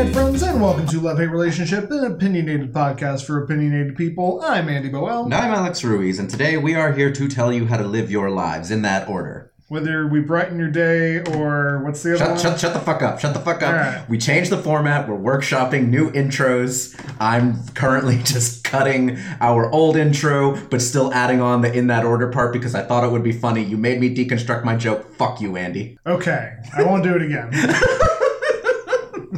[0.00, 4.40] internet friends, and welcome to Love Hate Relationship, an opinionated podcast for opinionated people.
[4.42, 5.26] I'm Andy Boel.
[5.26, 8.10] And I'm Alex Ruiz, and today we are here to tell you how to live
[8.10, 9.52] your lives in that order.
[9.68, 12.38] Whether we brighten your day or what's the other Shut, one?
[12.38, 13.20] shut, shut the fuck up.
[13.20, 13.68] Shut the fuck up.
[13.68, 14.08] All right.
[14.08, 15.06] We changed the format.
[15.06, 16.98] We're workshopping new intros.
[17.20, 22.28] I'm currently just cutting our old intro, but still adding on the in that order
[22.28, 23.62] part because I thought it would be funny.
[23.62, 25.14] You made me deconstruct my joke.
[25.16, 25.98] Fuck you, Andy.
[26.06, 27.50] Okay, I won't do it again.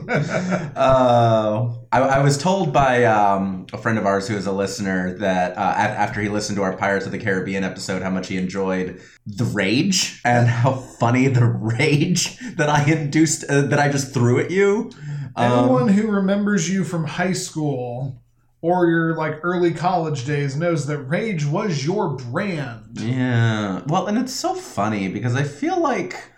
[0.09, 5.19] Uh, I, I was told by um, a friend of ours who is a listener
[5.19, 8.37] that uh, after he listened to our Pirates of the Caribbean episode, how much he
[8.37, 11.45] enjoyed the rage and how funny the
[11.79, 14.91] rage that I induced, uh, that I just threw at you.
[15.37, 18.23] Um, Anyone who remembers you from high school
[18.63, 22.99] or your like early college days knows that rage was your brand.
[22.99, 23.83] Yeah.
[23.87, 26.32] Well, and it's so funny because I feel like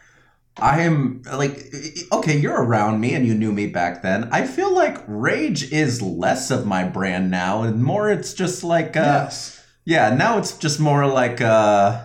[0.57, 1.75] I am like
[2.13, 4.29] okay, you're around me and you knew me back then.
[4.33, 8.97] I feel like rage is less of my brand now and more it's just like
[8.97, 9.65] uh yes.
[9.85, 12.05] yeah, now it's just more like uh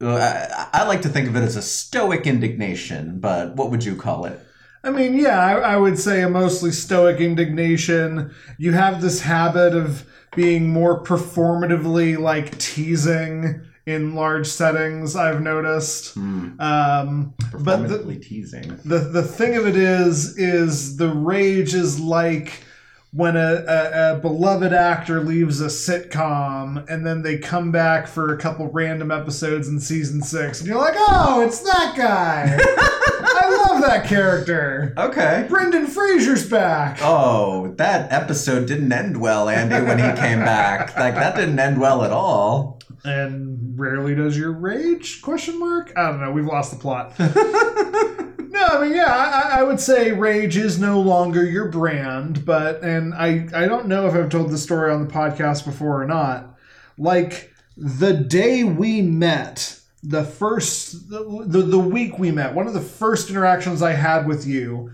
[0.00, 3.96] I, I like to think of it as a stoic indignation, but what would you
[3.96, 4.38] call it?
[4.84, 8.32] I mean, yeah, I, I would say a mostly stoic indignation.
[8.58, 15.16] You have this habit of being more performatively like teasing in large settings.
[15.16, 16.14] I've noticed.
[16.14, 16.60] Hmm.
[16.60, 18.78] Um, but the, teasing.
[18.84, 22.62] the the thing of it is, is the rage is like
[23.12, 28.34] when a, a, a beloved actor leaves a sitcom and then they come back for
[28.34, 32.58] a couple random episodes in season six, and you're like, oh, it's that guy.
[33.20, 34.92] I love that character.
[34.96, 35.46] Okay.
[35.48, 36.98] Brendan Fraser's back.
[37.02, 40.96] Oh, that episode didn't end well, Andy, when he came back.
[40.96, 42.77] Like that didn't end well at all.
[43.04, 45.22] And rarely does your rage?
[45.22, 45.92] Question mark.
[45.96, 46.32] I don't know.
[46.32, 47.18] We've lost the plot.
[47.18, 52.82] no, I mean, yeah, I, I would say rage is no longer your brand, but
[52.82, 56.06] and I I don't know if I've told the story on the podcast before or
[56.06, 56.56] not.
[56.96, 62.74] Like the day we met, the first the, the the week we met, one of
[62.74, 64.90] the first interactions I had with you.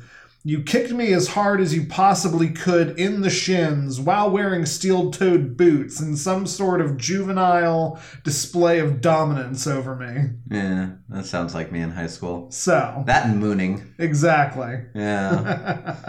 [0.46, 5.10] You kicked me as hard as you possibly could in the shins while wearing steel
[5.10, 10.32] toed boots in some sort of juvenile display of dominance over me.
[10.50, 12.50] Yeah, that sounds like me in high school.
[12.50, 13.94] So, That and mooning.
[13.98, 14.84] exactly.
[14.94, 16.04] Yeah.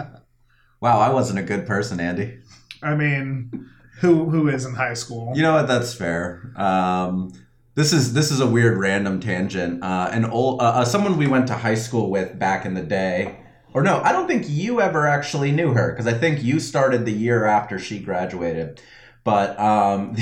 [0.82, 2.38] wow, I wasn't a good person, Andy.
[2.82, 3.70] I mean,
[4.00, 5.32] who who is in high school?
[5.34, 5.66] You know what?
[5.66, 6.52] That's fair.
[6.56, 7.32] Um,
[7.74, 9.82] this is this is a weird random tangent.
[9.82, 12.82] Uh, an old uh, uh, someone we went to high school with back in the
[12.82, 13.38] day,
[13.76, 17.04] or no, I don't think you ever actually knew her because I think you started
[17.04, 18.80] the year after she graduated.
[19.22, 20.14] But um,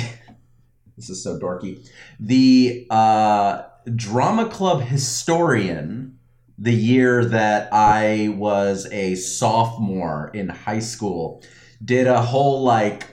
[0.96, 1.88] this is so dorky.
[2.18, 3.62] The uh,
[3.94, 6.18] drama club historian,
[6.58, 11.40] the year that I was a sophomore in high school,
[11.84, 13.06] did a whole like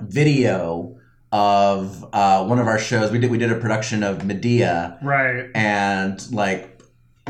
[0.00, 0.98] video
[1.30, 3.10] of uh, one of our shows.
[3.10, 5.50] We did we did a production of Medea, Right.
[5.54, 6.77] and like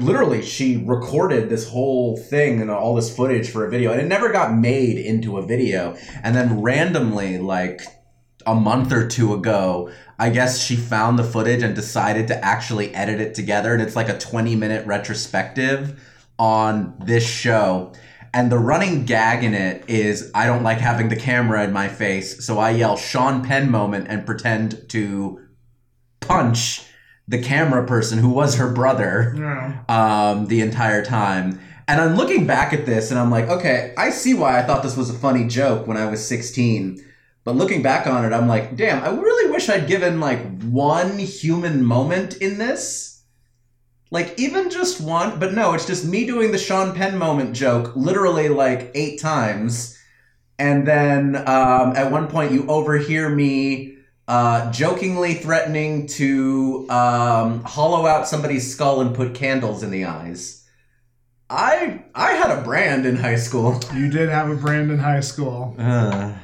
[0.01, 4.07] literally she recorded this whole thing and all this footage for a video, and it
[4.07, 5.97] never got made into a video.
[6.23, 7.83] And then randomly, like
[8.47, 12.95] a month or two ago, I guess she found the footage and decided to actually
[12.95, 16.03] edit it together, and it's like a twenty minute retrospective
[16.39, 17.93] on this show.
[18.35, 21.89] And the running gag in it is I don't like having the camera in my
[21.89, 25.41] face, so I yell Sean Penn moment and pretend to
[26.21, 26.83] punch
[27.29, 29.79] the camera person who was her brother Yeah.
[29.89, 31.61] um, the entire time.
[31.87, 34.83] And I'm looking back at this and I'm like, okay, I see why I thought
[34.83, 37.05] this was a funny joke when I was 16.
[37.45, 41.19] But looking back on it, I'm like, damn, I really wish I'd given like one
[41.19, 43.23] human moment in this.
[44.11, 47.95] Like even just one, but no, it's just me doing the Sean Penn moment joke
[47.95, 49.99] literally like eight times.
[50.59, 53.98] And then um, at one point, you overhear me
[54.29, 60.67] uh, jokingly threatening to um, hollow out somebody's skull and put candles in the eyes.
[61.51, 63.81] I I had a brand in high school.
[63.95, 65.75] You did have a brand in high school.
[65.79, 66.35] Uh,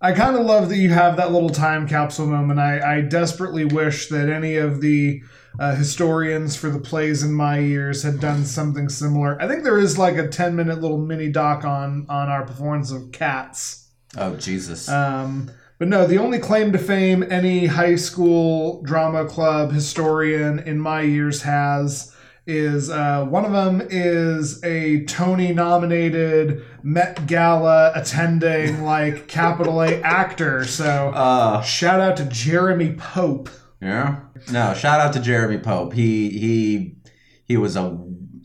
[0.00, 2.60] I kind of love that you have that little time capsule moment.
[2.60, 5.22] I, I desperately wish that any of the
[5.58, 9.40] uh, historians for the plays in my years had done something similar.
[9.40, 12.90] I think there is like a 10 minute little mini doc on, on our performance
[12.90, 13.90] of Cats.
[14.16, 14.88] oh Jesus!
[14.88, 20.78] Um, but no, the only claim to fame any high school drama club historian in
[20.78, 22.14] my years has
[22.46, 30.00] is uh, one of them is a Tony nominated Met Gala attending like capital A
[30.02, 30.64] actor.
[30.64, 33.48] So uh, shout out to Jeremy Pope.
[33.80, 34.20] yeah.
[34.50, 35.92] No, shout out to Jeremy Pope.
[35.92, 36.96] He he
[37.44, 37.96] he was a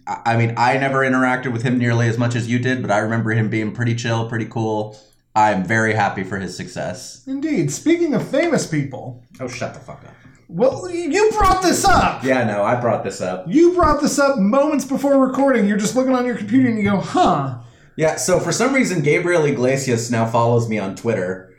[0.08, 3.00] I mean, I never interacted with him nearly as much as you did, but I
[3.00, 4.98] remember him being pretty chill, pretty cool.
[5.38, 7.24] I'm very happy for his success.
[7.28, 7.72] Indeed.
[7.72, 10.14] Speaking of famous people, Oh, shut the fuck up.
[10.50, 12.24] well, you brought this up.
[12.24, 13.46] Yeah, no, I brought this up.
[13.48, 15.68] You brought this up moments before recording.
[15.68, 17.60] You're just looking on your computer and you go, huh?
[17.96, 21.54] Yeah, so for some reason, Gabriel Iglesias now follows me on Twitter.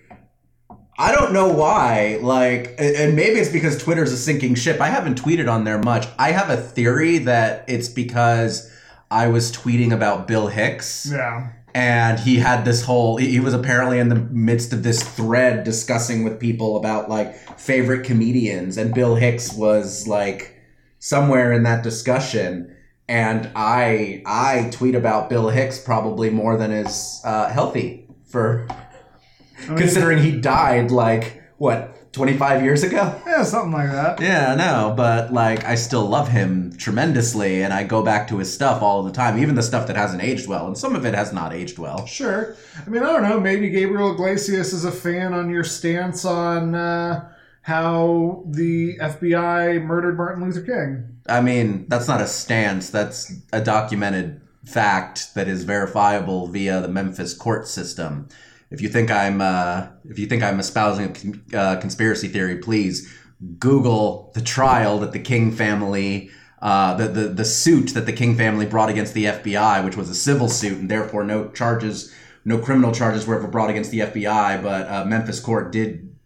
[0.99, 2.19] I don't know why.
[2.21, 4.81] Like, and- and maybe it's because Twitter's a sinking ship.
[4.81, 6.09] I haven't tweeted on there much.
[6.19, 8.69] I have a theory that it's because
[9.09, 11.09] I was tweeting about Bill Hicks.
[11.13, 11.51] Yeah.
[11.75, 15.65] And he had this whole he he was apparently in the midst of this thread
[15.65, 18.77] discussing with people about like favorite comedians.
[18.77, 20.57] And bill hicks was like
[20.99, 22.75] somewhere in that discussion.
[23.09, 29.69] And i i tweet about bill hicks probably more than is uh, healthy for I
[29.69, 34.21] mean, considering he died like what 25 years ago yeah, something like that.
[34.21, 38.53] yeah, no, but like I still love him tremendously, and I go back to his
[38.53, 41.15] stuff all the time, even the stuff that hasn't aged well, and some of it
[41.15, 42.07] has not aged well.
[42.07, 42.57] Sure.
[42.85, 43.41] I mean, I don't know.
[43.41, 47.31] Maybe Gabriel Iglesias is a fan on your stance on uh,
[47.63, 51.19] how the FBI murdered Martin Luther King.
[51.29, 56.89] I mean, that's not a stance; that's a documented fact that is verifiable via the
[56.89, 58.29] Memphis court system.
[58.71, 63.13] If you think I'm, uh, if you think I'm espousing a uh, conspiracy theory, please
[63.59, 66.31] Google the trial that the King family.
[66.61, 70.11] Uh, the, the the suit that the King family brought against the FBI, which was
[70.11, 72.13] a civil suit, and therefore no charges,
[72.45, 74.61] no criminal charges were ever brought against the FBI.
[74.61, 76.17] But uh, Memphis court did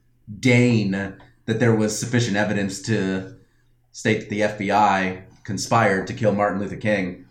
[0.40, 0.92] deign
[1.44, 3.36] that there was sufficient evidence to
[3.90, 7.26] state that the FBI conspired to kill Martin Luther King.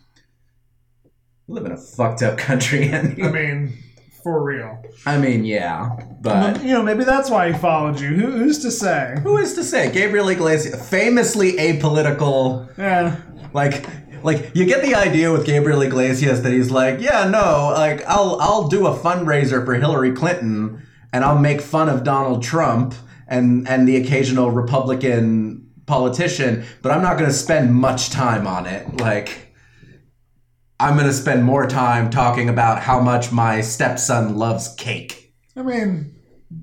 [1.47, 2.93] We live in a fucked up country.
[2.93, 3.77] I mean,
[4.23, 4.83] for real.
[5.05, 5.89] I mean, yeah,
[6.21, 8.09] but you know, maybe that's why he followed you.
[8.09, 9.15] Who, who's to say?
[9.23, 9.91] who is to say?
[9.91, 13.15] Gabriel Iglesias, famously apolitical, Yeah.
[13.53, 13.85] like.
[14.23, 18.37] Like you get the idea with Gabriel Iglesias that he's like, yeah, no, like I'll
[18.39, 20.79] I'll do a fundraiser for Hillary Clinton
[21.11, 22.93] and I'll make fun of Donald Trump
[23.27, 28.67] and and the occasional Republican politician, but I'm not going to spend much time on
[28.67, 29.01] it.
[29.01, 29.50] Like
[30.81, 35.35] I'm going to spend more time talking about how much my stepson loves cake.
[35.55, 36.10] I mean,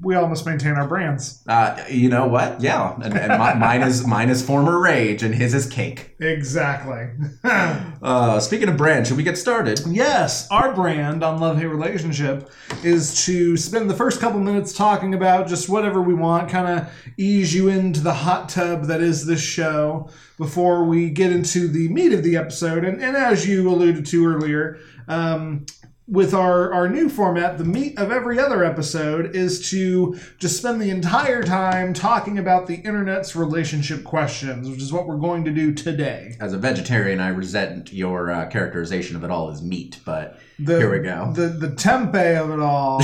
[0.00, 1.42] we all must maintain our brands.
[1.48, 2.60] Uh, you know what?
[2.60, 6.16] Yeah, and, and my, mine is mine is former rage, and his is cake.
[6.20, 7.08] Exactly.
[8.00, 9.80] Uh, speaking of brand, should we get started?
[9.88, 12.48] yes, our brand on Love Hate Relationship
[12.84, 16.92] is to spend the first couple minutes talking about just whatever we want, kind of
[17.16, 21.88] ease you into the hot tub that is this show before we get into the
[21.88, 22.84] meat of the episode.
[22.84, 25.66] And, and as you alluded to earlier, um,
[26.08, 30.80] with our, our new format, the meat of every other episode is to just spend
[30.80, 35.50] the entire time talking about the internet's relationship questions, which is what we're going to
[35.50, 36.34] do today.
[36.40, 40.78] As a vegetarian, I resent your uh, characterization of it all as meat, but The,
[40.78, 41.32] Here we go.
[41.32, 43.02] The the tempeh of it all.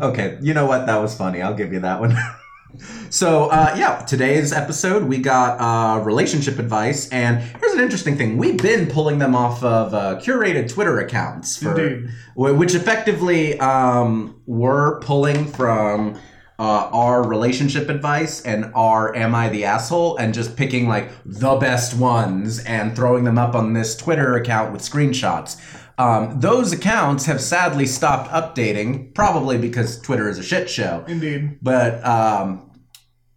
[0.10, 0.86] okay, you know what?
[0.86, 1.40] That was funny.
[1.40, 2.16] I'll give you that one.
[3.10, 8.36] so, uh, yeah, today's episode we got uh, relationship advice, and here's an interesting thing:
[8.36, 12.10] we've been pulling them off of uh, curated Twitter accounts for, Indeed.
[12.34, 16.18] which effectively um, we're pulling from.
[16.58, 21.56] Uh, our relationship advice and our am I the asshole and just picking like the
[21.56, 25.60] best ones and throwing them up on this Twitter account with screenshots.
[25.98, 31.04] Um, those accounts have sadly stopped updating, probably because Twitter is a shit show.
[31.08, 31.58] Indeed.
[31.62, 32.70] But um,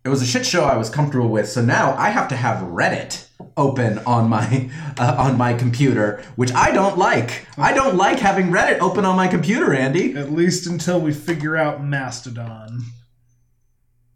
[0.03, 2.67] it was a shit show I was comfortable with, so now I have to have
[2.67, 7.45] Reddit open on my uh, on my computer, which I don't like.
[7.57, 10.15] I don't like having Reddit open on my computer, Andy.
[10.15, 12.81] At least until we figure out Mastodon.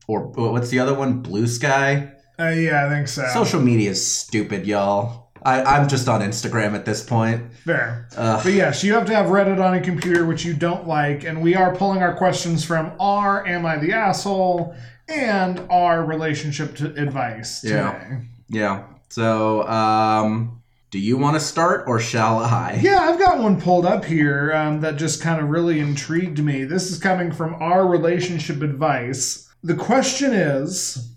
[0.07, 1.21] Or what's the other one?
[1.21, 2.11] Blue Sky.
[2.37, 3.25] Uh, yeah, I think so.
[3.33, 5.22] Social media is stupid, y'all.
[5.45, 7.53] I, I'm just on Instagram at this point.
[7.65, 8.07] Fair.
[8.15, 11.41] But yes, you have to have Reddit on a computer, which you don't like, and
[11.41, 14.75] we are pulling our questions from our Am I the Asshole
[15.07, 17.75] and our relationship to advice today.
[17.75, 18.21] Yeah.
[18.49, 18.83] Yeah.
[19.09, 22.79] So, um, do you want to start or shall I?
[22.81, 26.63] Yeah, I've got one pulled up here um, that just kind of really intrigued me.
[26.65, 29.49] This is coming from our relationship advice.
[29.63, 31.12] The question is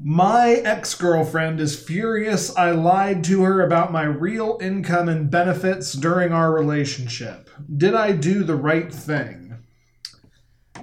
[0.00, 5.92] My ex girlfriend is furious I lied to her about my real income and benefits
[5.92, 7.50] during our relationship.
[7.76, 9.58] Did I do the right thing?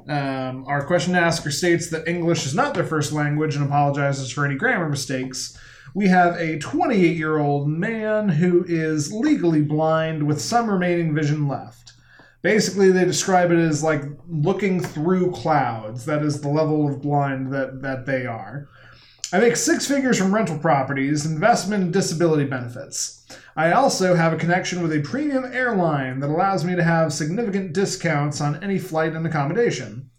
[0.10, 4.46] Um, our question asker states that English is not their first language and apologizes for
[4.46, 5.58] any grammar mistakes.
[5.94, 11.48] We have a 28 year old man who is legally blind with some remaining vision
[11.48, 11.94] left.
[12.42, 16.06] Basically, they describe it as like looking through clouds.
[16.06, 18.68] That is the level of blind that, that they are.
[19.36, 23.26] I make six figures from rental properties, investment, and disability benefits.
[23.58, 27.74] I also have a connection with a premium airline that allows me to have significant
[27.74, 30.10] discounts on any flight and accommodation.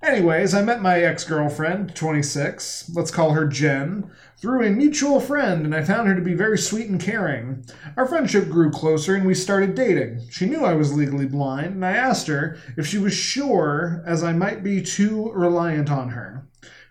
[0.00, 5.64] Anyways, I met my ex girlfriend, 26, let's call her Jen, through a mutual friend,
[5.64, 7.64] and I found her to be very sweet and caring.
[7.96, 10.28] Our friendship grew closer and we started dating.
[10.30, 14.22] She knew I was legally blind, and I asked her if she was sure, as
[14.22, 16.43] I might be too reliant on her.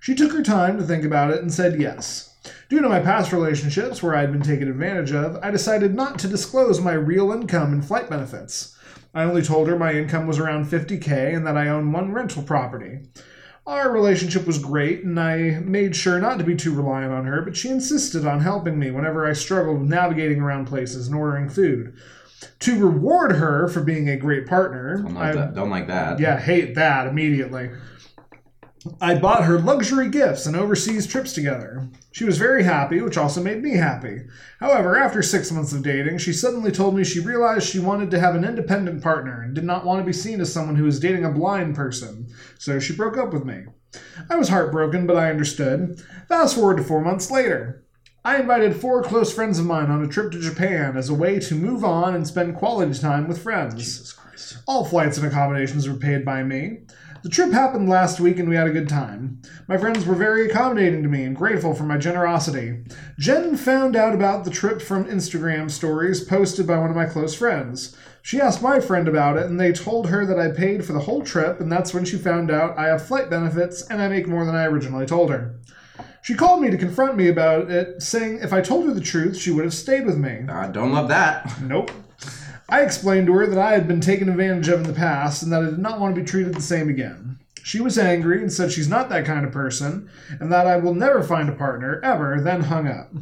[0.04, 2.36] She took her time to think about it and said yes.
[2.68, 6.20] Due to my past relationships where I had been taken advantage of, I decided not
[6.20, 8.78] to disclose my real income and flight benefits.
[9.14, 12.44] I only told her my income was around 50k and that I own one rental
[12.44, 13.00] property.
[13.66, 17.42] Our relationship was great, and I made sure not to be too reliant on her,
[17.42, 21.48] but she insisted on helping me whenever I struggled with navigating around places and ordering
[21.48, 21.96] food.
[22.60, 25.56] To reward her for being a great partner, Don't like I, that.
[25.56, 26.20] Don't like that.
[26.20, 27.70] yeah, hate that immediately.
[29.00, 31.88] I bought her luxury gifts and overseas trips together.
[32.12, 34.24] She was very happy, which also made me happy.
[34.60, 38.20] However, after six months of dating, she suddenly told me she realized she wanted to
[38.20, 41.00] have an independent partner and did not want to be seen as someone who was
[41.00, 42.28] dating a blind person,
[42.60, 43.66] so she broke up with me.
[44.30, 46.02] I was heartbroken, but I understood.
[46.28, 47.86] Fast forward to four months later.
[48.26, 51.40] I invited four close friends of mine on a trip to Japan as a way
[51.40, 53.76] to move on and spend quality time with friends.
[53.76, 54.58] Jesus Christ.
[54.68, 56.80] All flights and accommodations were paid by me.
[57.24, 59.42] The trip happened last week and we had a good time.
[59.70, 62.84] My friends were very accommodating to me and grateful for my generosity.
[63.18, 67.34] Jen found out about the trip from Instagram stories posted by one of my close
[67.34, 67.96] friends.
[68.22, 71.00] She asked my friend about it and they told her that I paid for the
[71.00, 74.28] whole trip, and that's when she found out I have flight benefits and I make
[74.28, 75.56] more than I originally told her.
[76.24, 79.38] She called me to confront me about it, saying if I told her the truth,
[79.38, 80.46] she would have stayed with me.
[80.50, 81.62] I don't love that.
[81.62, 81.92] Nope.
[82.74, 85.52] I explained to her that I had been taken advantage of in the past and
[85.52, 87.38] that I did not want to be treated the same again.
[87.62, 90.96] She was angry and said she's not that kind of person and that I will
[90.96, 93.14] never find a partner, ever, then hung up.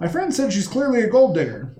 [0.00, 1.76] My friend said she's clearly a gold digger.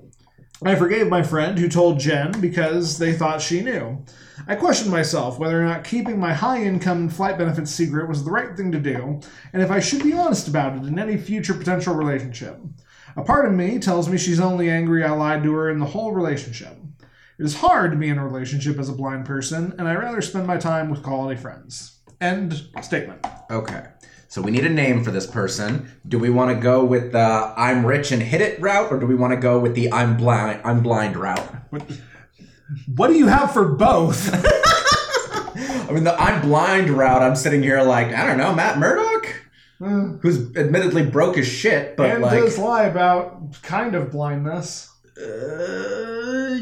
[0.65, 4.05] I forgave my friend who told Jen because they thought she knew.
[4.47, 8.23] I questioned myself whether or not keeping my high income and flight benefits secret was
[8.23, 9.21] the right thing to do,
[9.53, 12.61] and if I should be honest about it in any future potential relationship.
[13.17, 15.87] A part of me tells me she's only angry I lied to her in the
[15.87, 16.78] whole relationship.
[17.39, 20.21] It is hard to be in a relationship as a blind person, and I rather
[20.21, 22.01] spend my time with quality friends.
[22.21, 23.25] End statement.
[23.51, 23.85] Okay.
[24.27, 25.89] So we need a name for this person.
[26.07, 29.07] Do we want to go with the I'm rich and hit it route, or do
[29.07, 31.49] we want to go with the I'm blind I'm blind route?
[31.71, 31.83] What,
[32.95, 34.29] what do you have for both?
[34.35, 37.23] I mean, the I'm blind route.
[37.23, 39.43] I'm sitting here like I don't know, Matt Murdock,
[39.81, 44.93] Uh, who's admittedly broke as shit, but and like, does lie about kind of blindness.
[45.17, 46.59] uh,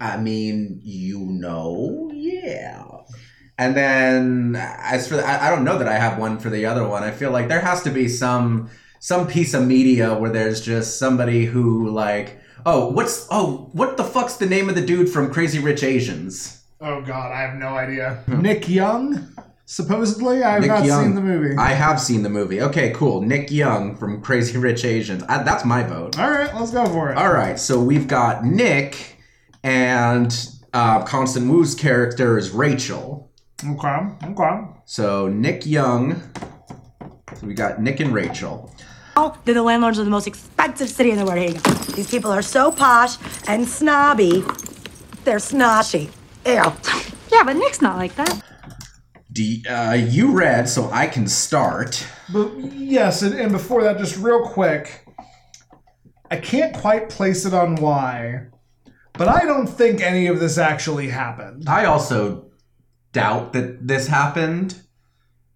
[0.00, 2.84] I mean, you know, yeah.
[3.58, 6.66] And then as for the, I, I don't know that I have one for the
[6.66, 7.02] other one.
[7.02, 10.98] I feel like there has to be some some piece of media where there's just
[10.98, 15.32] somebody who like, oh, what's oh, what the fuck's the name of the dude from
[15.32, 16.62] Crazy Rich Asians?
[16.80, 18.22] Oh God, I have no idea.
[18.26, 18.42] Hmm.
[18.42, 19.28] Nick Young,
[19.66, 20.42] supposedly.
[20.42, 21.04] I have Nick not Young.
[21.04, 21.56] seen the movie.
[21.56, 22.62] I have seen the movie.
[22.62, 23.20] Okay, cool.
[23.20, 25.22] Nick Young from Crazy Rich Asians.
[25.28, 26.18] I, that's my vote.
[26.18, 27.18] All right, let's go for it.
[27.18, 29.11] All right, so we've got Nick
[29.62, 33.30] and uh, Constance Wu's character is Rachel.
[33.64, 34.60] Okay, okay.
[34.84, 36.20] So Nick Young.
[37.38, 38.74] So we got Nick and Rachel.
[39.16, 41.38] Oh, they're the landlords of the most expensive city in the world.
[41.38, 41.72] Here you go.
[41.72, 43.16] These people are so posh
[43.46, 44.40] and snobby.
[45.24, 46.10] They're snotchy.
[46.46, 46.72] Ew.
[47.30, 48.42] Yeah, but Nick's not like that.
[49.32, 52.06] Do uh, you read, so I can start.
[52.32, 55.06] But yes, and, and before that, just real quick,
[56.30, 58.46] I can't quite place it on why,
[59.14, 61.68] but I don't think any of this actually happened.
[61.68, 62.46] I also
[63.12, 64.76] doubt that this happened.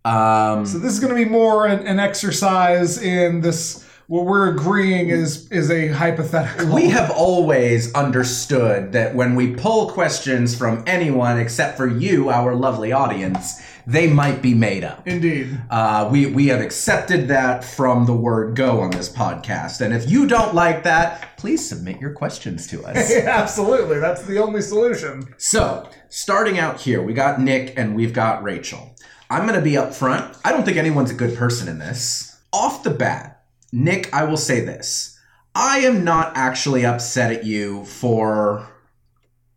[0.04, 3.84] Um, So this is going to be more an, an exercise in this.
[4.08, 6.72] What we're agreeing is is a hypothetical.
[6.72, 12.54] we have always understood that when we pull questions from anyone except for you, our
[12.54, 15.06] lovely audience, they might be made up.
[15.06, 15.58] indeed.
[15.70, 20.10] Uh, we we have accepted that from the word go on this podcast, and if
[20.10, 23.12] you don't like that, please submit your questions to us.
[23.14, 25.22] Absolutely, that's the only solution.
[25.38, 28.94] so, starting out here, we got Nick and we've got Rachel.
[29.30, 30.38] I'm gonna be upfront.
[30.44, 32.36] I don't think anyone's a good person in this.
[32.52, 35.18] Off the bat, Nick, I will say this:
[35.54, 38.68] I am not actually upset at you for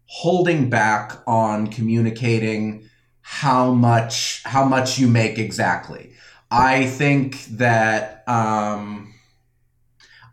[0.06, 2.89] holding back on communicating
[3.32, 6.10] how much how much you make exactly.
[6.50, 9.14] I think that um,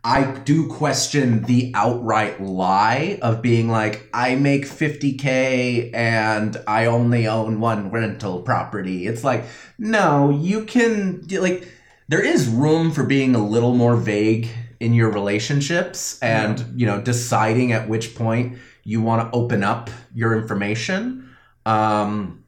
[0.03, 7.27] I do question the outright lie of being like, I make 50K and I only
[7.27, 9.05] own one rental property.
[9.05, 9.45] It's like,
[9.77, 11.67] no, you can, like,
[12.07, 14.49] there is room for being a little more vague
[14.79, 19.89] in your relationships and you know deciding at which point you want to open up
[20.13, 21.35] your information
[21.65, 22.43] um,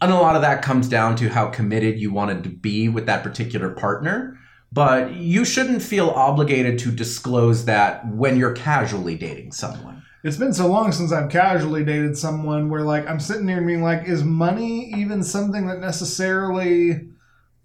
[0.00, 3.06] and a lot of that comes down to how committed you wanted to be with
[3.06, 4.38] that particular partner.
[4.70, 10.02] But you shouldn't feel obligated to disclose that when you're casually dating someone.
[10.24, 13.66] It's been so long since I've casually dated someone where like I'm sitting there and
[13.66, 17.08] being like, is money even something that necessarily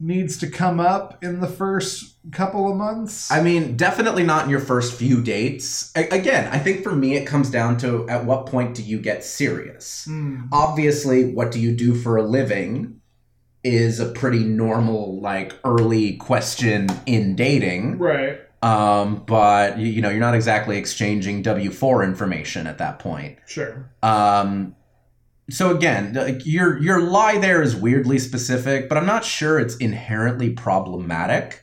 [0.03, 3.31] needs to come up in the first couple of months?
[3.31, 5.91] I mean, definitely not in your first few dates.
[5.95, 9.23] Again, I think for me, it comes down to at what point do you get
[9.23, 10.05] serious?
[10.05, 10.41] Hmm.
[10.51, 12.99] Obviously, what do you do for a living
[13.63, 17.97] is a pretty normal, like, early question in dating.
[17.97, 18.41] Right.
[18.61, 23.37] Um, but, you, know, you're not exactly exchanging W 4 information at that point.
[23.47, 23.89] Sure.
[24.01, 24.75] Um,
[25.49, 29.75] so again, like your your lie there is weirdly specific, but I'm not sure it's
[29.77, 31.61] inherently problematic.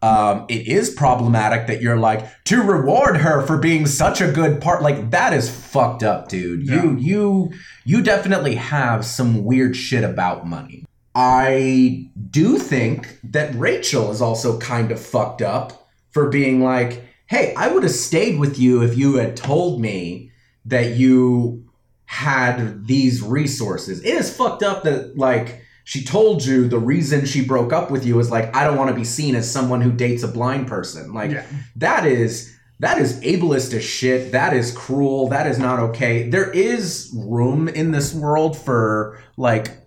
[0.00, 4.60] Um, it is problematic that you're like to reward her for being such a good
[4.60, 4.82] part.
[4.82, 6.68] Like that is fucked up, dude.
[6.68, 7.52] You you
[7.84, 10.84] you definitely have some weird shit about money.
[11.16, 17.52] I do think that Rachel is also kind of fucked up for being like, hey,
[17.56, 20.30] I would have stayed with you if you had told me
[20.66, 21.67] that you
[22.08, 24.00] had these resources.
[24.00, 28.06] It is fucked up that like she told you the reason she broke up with
[28.06, 30.68] you is like I don't want to be seen as someone who dates a blind
[30.68, 31.12] person.
[31.12, 31.44] Like Yeah.
[31.76, 32.50] that is
[32.80, 34.32] that is ableist as shit.
[34.32, 35.28] That is cruel.
[35.28, 36.30] That is not okay.
[36.30, 39.86] There is room in this world for like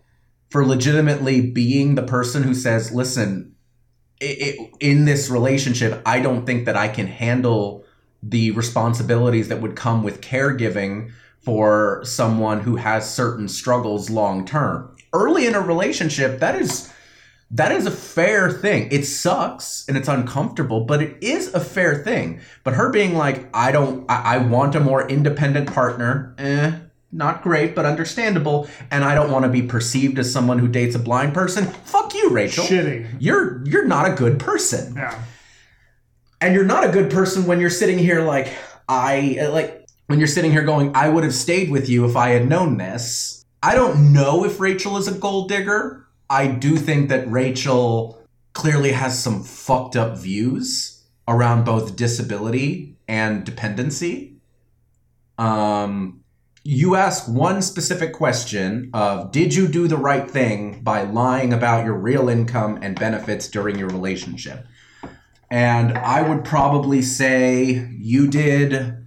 [0.51, 3.55] for legitimately being the person who says, "Listen,
[4.21, 4.25] i
[4.59, 7.83] i in this relationship, I don't think that I can handle
[8.21, 11.11] the responsibilities that would come with caregiving
[11.41, 14.95] for someone who has certain struggles long term.
[15.13, 16.91] Early in a relationship, that is
[17.53, 18.87] that is a fair thing.
[18.91, 22.39] It sucks and it's uncomfortable, but it is a fair thing.
[22.63, 26.71] But her being like, I don't I, I want a more independent partner, eh,
[27.11, 30.95] not great, but understandable, and I don't want to be perceived as someone who dates
[30.95, 31.65] a blind person.
[31.65, 32.63] Fuck you, Rachel.
[32.63, 33.17] Shitty.
[33.19, 35.21] You're you're not a good person Yeah.
[36.39, 38.47] and you're not a good person when you're sitting here like
[38.89, 42.29] i like when you're sitting here going i would have stayed with you if i
[42.29, 43.45] had known this.
[43.63, 46.07] I don't know if rachel is a gold digger.
[46.29, 48.21] I do think that rachel
[48.53, 54.37] clearly has some fucked up views around both disability and dependency.
[55.37, 56.21] Um
[56.63, 61.85] you ask one specific question of did you do the right thing by lying about
[61.85, 64.65] your real income and benefits during your relationship?
[65.49, 69.00] And I would probably say you did.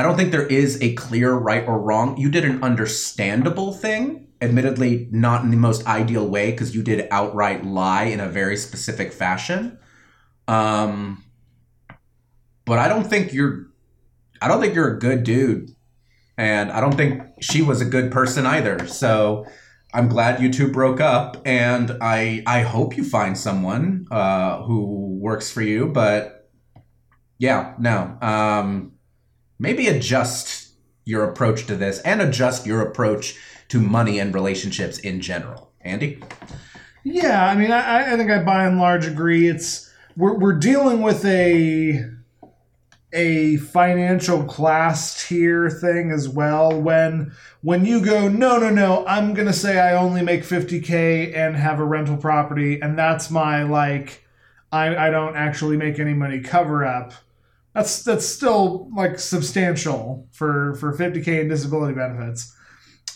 [0.00, 2.16] I don't think there is a clear right or wrong.
[2.16, 7.06] You did an understandable thing, admittedly, not in the most ideal way, because you did
[7.10, 9.78] outright lie in a very specific fashion.
[10.48, 11.22] Um,
[12.64, 13.66] but I don't think you're.
[14.40, 15.68] I don't think you're a good dude,
[16.38, 18.86] and I don't think she was a good person either.
[18.86, 19.44] So
[19.92, 25.18] I'm glad you two broke up, and I I hope you find someone uh, who
[25.20, 25.88] works for you.
[25.88, 26.48] But
[27.36, 28.92] yeah, no, um,
[29.60, 30.72] maybe adjust
[31.04, 33.36] your approach to this, and adjust your approach
[33.68, 35.70] to money and relationships in general.
[35.82, 36.22] Andy,
[37.04, 39.48] Yeah, I mean, I, I think I by and large agree.
[39.48, 42.04] It's we're, we're dealing with a
[43.12, 46.80] a financial class tier thing as well.
[46.80, 51.56] When when you go, no, no, no, I'm gonna say I only make 50k and
[51.56, 54.24] have a rental property, and that's my like,
[54.70, 57.12] I I don't actually make any money cover up.
[57.74, 62.54] That's that's still like substantial for for 50k in disability benefits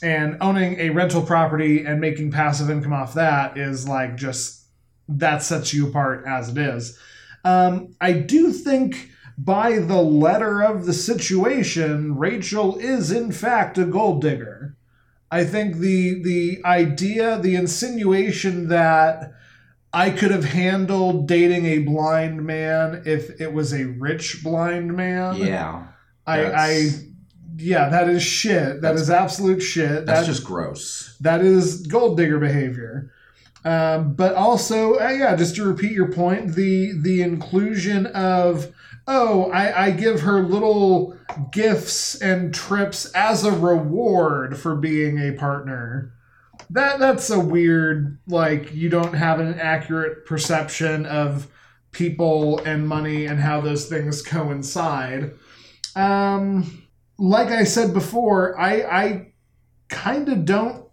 [0.03, 4.67] and owning a rental property and making passive income off that is like just
[5.09, 6.99] that sets you apart as it is.
[7.45, 13.85] Um, I do think by the letter of the situation, Rachel is in fact a
[13.85, 14.77] gold digger.
[15.31, 19.33] I think the the idea, the insinuation that
[19.95, 25.37] I could have handled dating a blind man if it was a rich blind man.
[25.37, 25.87] yeah,
[26.27, 26.89] I, I
[27.57, 28.81] yeah, that is shit.
[28.81, 30.07] That's- absolute shit.
[30.07, 31.17] that's That- just gross.
[31.21, 33.11] that is gold digger behavior.
[33.65, 38.73] Um, but also, uh, yeah, just to repeat your point, the the inclusion of
[39.07, 41.17] oh, I, I give her little
[41.53, 46.13] gifts and trips as a reward for being a partner.
[46.71, 51.49] That that's a weird like you don't have an accurate perception of
[51.93, 55.33] people and money and how those things coincide.
[55.95, 56.87] Um,
[57.19, 59.33] like I said before, I I
[59.89, 60.85] kind of don't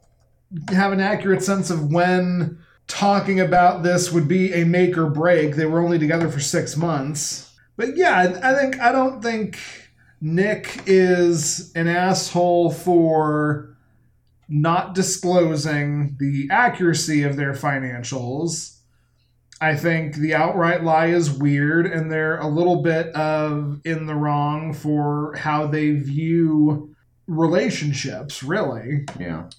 [0.69, 5.55] have an accurate sense of when talking about this would be a make or break.
[5.55, 7.51] They were only together for six months.
[7.77, 9.57] But yeah, I, think I don't think
[10.19, 13.70] Nick is an asshole for
[14.51, 18.77] not disclosing the accuracy of their financials.
[19.61, 24.15] I think the outright lie is weird, and they're a little bit of in the
[24.15, 26.93] wrong for how they view
[27.27, 28.43] relationships.
[28.43, 29.49] Really, Yeah.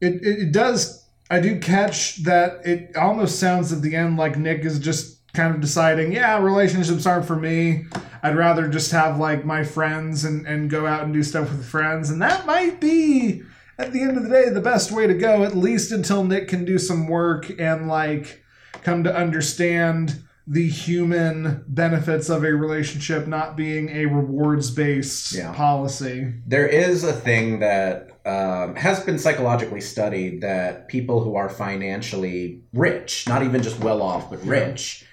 [0.00, 1.04] it, it, does.
[1.28, 5.54] I do catch that it almost sounds at the end like Nick is just kind
[5.54, 7.86] of deciding, yeah, relationships aren't for me.
[8.22, 11.64] I'd rather just have like my friends and, and go out and do stuff with
[11.66, 12.10] friends.
[12.10, 13.42] And that might be,
[13.78, 16.48] at the end of the day, the best way to go, at least until Nick
[16.48, 18.42] can do some work and like
[18.82, 25.52] come to understand the human benefits of a relationship not being a rewards based Yeah.
[25.52, 26.34] policy.
[26.46, 32.62] There is a thing that um, has been psychologically studied that people who are financially
[32.72, 35.05] rich, not even just well off, but rich,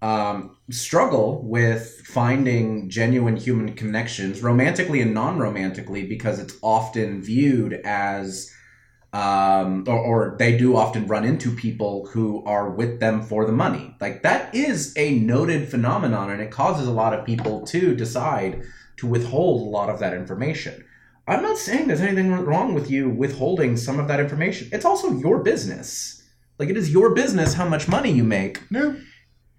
[0.00, 7.74] um, struggle with finding genuine human connections, romantically and non romantically, because it's often viewed
[7.84, 8.52] as.
[9.10, 13.52] Um, or, or they do often run into people who are with them for the
[13.52, 13.96] money.
[14.02, 18.64] Like that is a noted phenomenon, and it causes a lot of people to decide
[18.98, 20.84] to withhold a lot of that information.
[21.28, 24.68] I'm not saying there's anything wrong with you withholding some of that information.
[24.72, 26.22] It's also your business.
[26.58, 28.70] Like it is your business how much money you make.
[28.70, 28.96] No.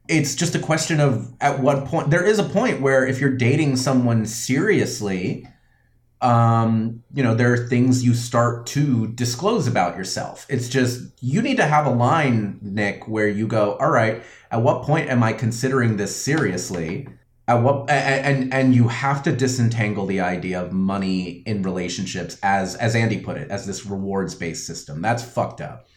[0.10, 3.38] It's just a question of at what point there is a point where if you're
[3.38, 5.48] dating someone seriously,
[6.22, 10.45] um, you know, there are things you start to disclose about yourself.
[10.50, 14.62] It's just you need to have a line, Nick, where you go, all right, at
[14.62, 17.08] what point am I considering this seriously?
[17.50, 22.76] At what and and you have to disentangle the idea of money in relationships as
[22.76, 25.02] as Andy put it, as this rewards based system.
[25.02, 25.88] That's fucked up.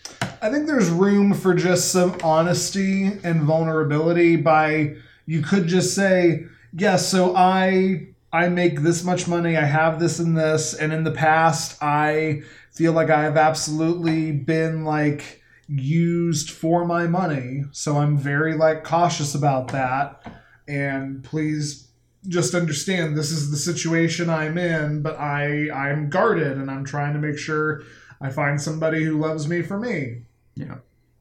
[0.40, 4.94] I think there's room for just some honesty and vulnerability by
[5.26, 10.20] you could just say, yes, so I I make this much money, I have this
[10.20, 16.50] and this, and in the past I feel like I have absolutely been like used
[16.50, 17.64] for my money.
[17.72, 20.41] So I'm very like cautious about that.
[20.68, 21.88] And please
[22.28, 27.14] just understand this is the situation I'm in, but I I'm guarded and I'm trying
[27.14, 27.82] to make sure
[28.20, 30.22] I find somebody who loves me for me.
[30.54, 30.76] Yeah.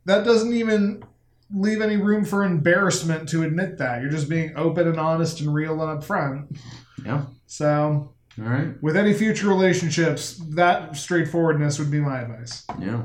[0.05, 1.03] That doesn't even
[1.53, 4.01] leave any room for embarrassment to admit that.
[4.01, 6.57] You're just being open and honest and real and upfront.
[7.05, 7.25] Yeah.
[7.47, 8.81] So, All right.
[8.81, 12.63] with any future relationships, that straightforwardness would be my advice.
[12.79, 13.03] Yeah.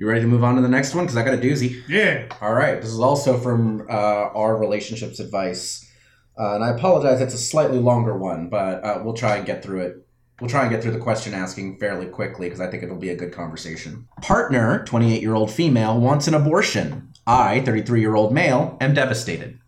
[0.00, 1.04] You ready to move on to the next one?
[1.04, 1.82] Because I got a doozy.
[1.86, 2.24] Yeah.
[2.40, 2.80] All right.
[2.80, 5.86] This is also from uh, our relationships advice.
[6.38, 9.62] Uh, and I apologize, it's a slightly longer one, but uh, we'll try and get
[9.62, 10.06] through it.
[10.40, 13.10] We'll try and get through the question asking fairly quickly because I think it'll be
[13.10, 14.08] a good conversation.
[14.22, 17.12] Partner, 28 year old female, wants an abortion.
[17.26, 19.60] I, 33 year old male, am devastated.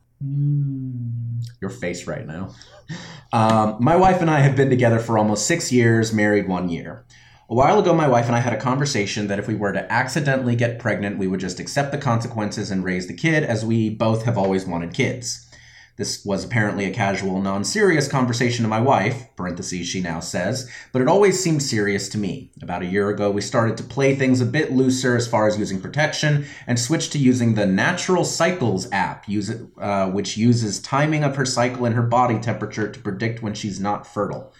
[1.60, 2.54] Your face right now.
[3.34, 7.06] Um, my wife and I have been together for almost six years, married one year.
[7.52, 9.92] A while ago, my wife and I had a conversation that if we were to
[9.92, 13.90] accidentally get pregnant, we would just accept the consequences and raise the kid, as we
[13.90, 15.50] both have always wanted kids.
[15.98, 20.66] This was apparently a casual, non serious conversation to my wife, parentheses she now says,
[20.92, 22.50] but it always seemed serious to me.
[22.62, 25.58] About a year ago, we started to play things a bit looser as far as
[25.58, 31.22] using protection and switched to using the Natural Cycles app, use uh, which uses timing
[31.22, 34.54] of her cycle and her body temperature to predict when she's not fertile.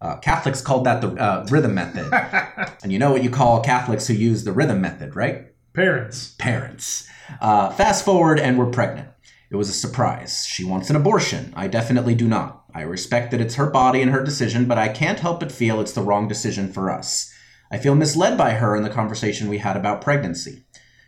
[0.00, 2.08] Uh, Catholics called that the uh, rhythm method.
[2.82, 5.48] and you know what you call Catholics who use the rhythm method, right?
[5.74, 6.34] Parents.
[6.38, 7.08] parents.
[7.40, 9.08] Uh, fast forward, and we're pregnant.
[9.50, 10.46] It was a surprise.
[10.46, 11.52] She wants an abortion.
[11.56, 12.64] I definitely do not.
[12.74, 15.80] I respect that it's her body and her decision, but I can't help but feel
[15.80, 17.32] it's the wrong decision for us.
[17.70, 20.64] I feel misled by her in the conversation we had about pregnancy.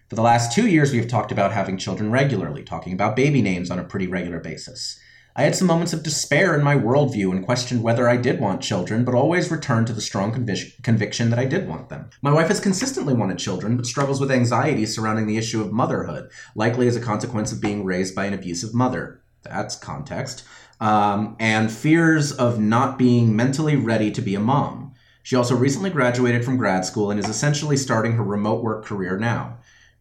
[0.08, 3.70] For the last two years, we've talked about having children regularly, talking about baby names
[3.70, 4.98] on a pretty regular basis.
[5.40, 8.60] I had some moments of despair in my worldview and questioned whether I did want
[8.60, 12.10] children, but always returned to the strong convic- conviction that I did want them.
[12.20, 16.28] My wife has consistently wanted children, but struggles with anxiety surrounding the issue of motherhood,
[16.54, 19.22] likely as a consequence of being raised by an abusive mother.
[19.42, 20.44] That's context.
[20.78, 24.92] Um, and fears of not being mentally ready to be a mom.
[25.22, 29.18] She also recently graduated from grad school and is essentially starting her remote work career
[29.18, 29.56] now.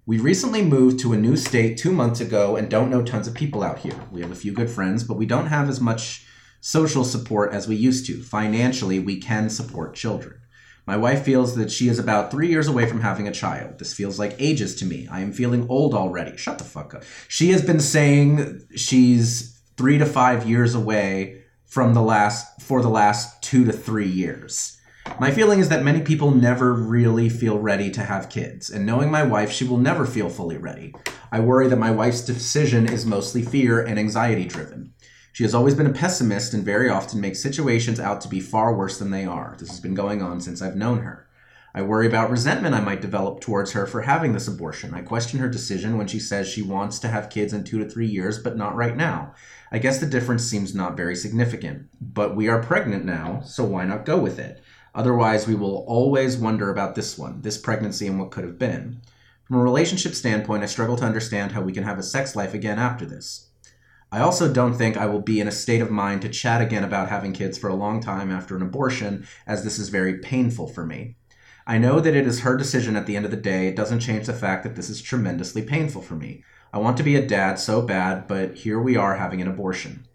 [0.10, 3.36] We recently moved to a new state two months ago and don't know tons of
[3.36, 3.94] people out here.
[4.10, 6.26] We have a few good friends, but we don't have as much
[6.62, 8.24] social support as we used to.
[8.24, 10.42] Financially, we can support children.
[10.88, 13.78] My wife feels that she is about three years away from having a child.
[13.78, 15.08] This feels like ages to me.
[15.12, 16.36] I am feeling old already.
[16.38, 17.04] Shut the fuck up.
[17.28, 22.90] She has been saying she's three to five years away from the last for the
[22.90, 24.79] last two to three years.
[25.18, 29.10] My feeling is that many people never really feel ready to have kids, and knowing
[29.10, 30.94] my wife, she will never feel fully ready.
[31.32, 34.94] I worry that my wife's decision is mostly fear and anxiety driven.
[35.32, 38.76] She has always been a pessimist and very often makes situations out to be far
[38.76, 39.56] worse than they are.
[39.58, 41.28] This has been going on since I've known her.
[41.74, 44.94] I worry about resentment I might develop towards her for having this abortion.
[44.94, 47.88] I question her decision when she says she wants to have kids in two to
[47.88, 49.36] three years, but not right now.
[49.72, 51.88] I guess the difference seems not very significant.
[52.02, 54.64] But we are pregnant now, so why not go with it?
[54.96, 59.02] Otherwise, we will always wonder about this one, this pregnancy, and what could have been.
[59.46, 62.54] From a relationship standpoint, I struggle to understand how we can have a sex life
[62.54, 63.50] again after this.
[64.12, 66.84] I also don't think I will be in a state of mind to chat again
[66.84, 70.68] about having kids for a long time after an abortion, as this is very painful
[70.68, 71.16] for me.
[71.68, 73.68] I know that it is her decision at the end of the day.
[73.68, 76.44] It doesn't change the fact that this is tremendously painful for me.
[76.74, 80.06] I want to be a dad so bad, but here we are having an abortion.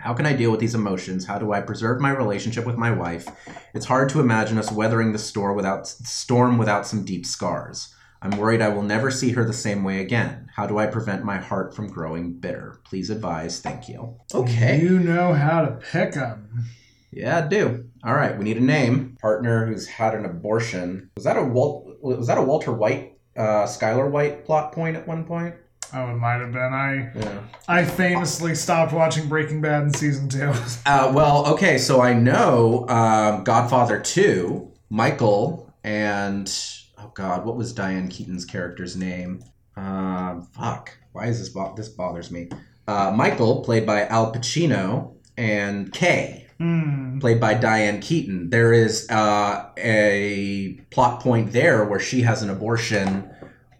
[0.00, 1.26] How can I deal with these emotions?
[1.26, 3.28] How do I preserve my relationship with my wife?
[3.74, 7.94] It's hard to imagine us weathering the storm without storm without some deep scars.
[8.22, 10.50] I'm worried I will never see her the same way again.
[10.56, 12.80] How do I prevent my heart from growing bitter?
[12.84, 13.60] Please advise.
[13.60, 14.16] Thank you.
[14.34, 14.80] Okay.
[14.80, 16.64] You know how to pick them.
[17.10, 17.84] Yeah, I do.
[18.02, 19.18] All right, we need a name.
[19.20, 21.10] Partner who's had an abortion.
[21.16, 21.98] Was that a Walt?
[22.00, 25.56] Was that a Walter White, uh, Skylar White plot point at one point?
[25.92, 26.60] Oh, it might have been.
[26.72, 27.40] I Yeah.
[27.68, 30.52] I famously stopped watching Breaking Bad in season two.
[30.86, 36.52] Uh, well, okay, so I know um, Godfather Two, Michael, and
[36.98, 39.42] oh God, what was Diane Keaton's character's name?
[39.76, 42.48] Um, fuck, why is this bo- this bothers me?
[42.88, 47.18] Uh, Michael, played by Al Pacino, and Kay, Hmm.
[47.20, 48.50] played by Diane Keaton.
[48.50, 53.30] There is uh, a plot point there where she has an abortion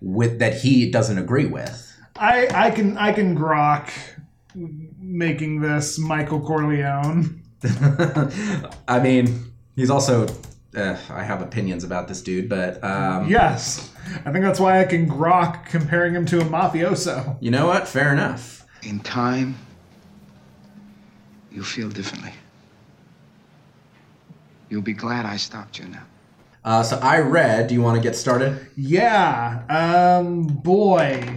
[0.00, 1.89] with that he doesn't agree with.
[2.20, 3.90] I I can I can grok
[4.54, 7.42] making this Michael Corleone.
[8.88, 10.26] I mean, he's also.
[10.76, 13.90] Uh, I have opinions about this dude, but um, Yes,
[14.24, 17.36] I think that's why I can grok comparing him to a mafioso.
[17.40, 17.88] you know what?
[17.88, 18.64] Fair enough.
[18.84, 19.56] In time,
[21.50, 22.32] you'll feel differently.
[24.68, 26.04] You'll be glad I stopped you now.
[26.64, 27.66] Uh, so I read.
[27.66, 28.64] Do you want to get started?
[28.76, 31.36] Yeah, um, boy.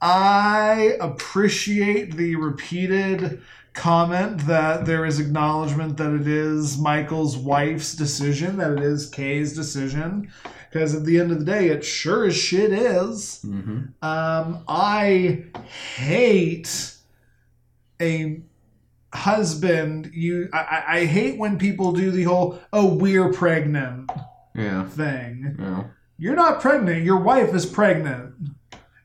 [0.00, 3.42] I appreciate the repeated
[3.72, 9.54] comment that there is acknowledgement that it is Michael's wife's decision, that it is Kay's
[9.54, 10.30] decision.
[10.70, 13.40] Because at the end of the day, it sure as shit is.
[13.44, 13.78] Mm-hmm.
[14.02, 15.44] Um, I
[15.96, 16.94] hate
[18.00, 18.40] a
[19.14, 20.10] husband.
[20.14, 24.10] You, I, I- hate when people do the whole "oh, we're pregnant"
[24.54, 24.84] Yeah.
[24.88, 25.56] thing.
[25.58, 25.84] Yeah.
[26.18, 27.04] You're not pregnant.
[27.04, 28.34] Your wife is pregnant.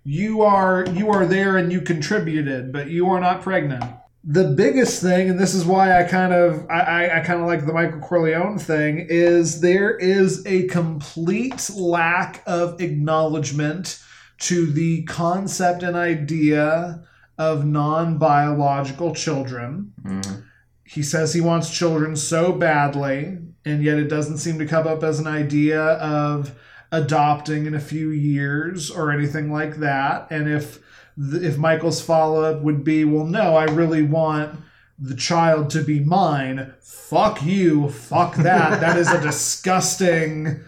[0.09, 3.83] You are you are there and you contributed, but you are not pregnant.
[4.23, 7.45] The biggest thing, and this is why I kind of I, I, I kind of
[7.47, 14.01] like the Michael Corleone thing, is there is a complete lack of acknowledgement
[14.39, 17.03] to the concept and idea
[17.37, 20.43] of non-biological children Mhm.
[20.85, 25.03] he says he wants children so badly, and yet it doesn't seem to come up
[25.03, 26.53] as an idea of
[26.91, 30.27] adopting in a few years or anything like that.
[30.29, 30.79] And if
[31.17, 34.59] if Michael's follow up would be, well, no, I really want
[34.99, 36.73] the child to be mine.
[36.79, 37.89] Fuck you.
[37.89, 38.81] Fuck that.
[38.81, 40.63] that is a disgusting,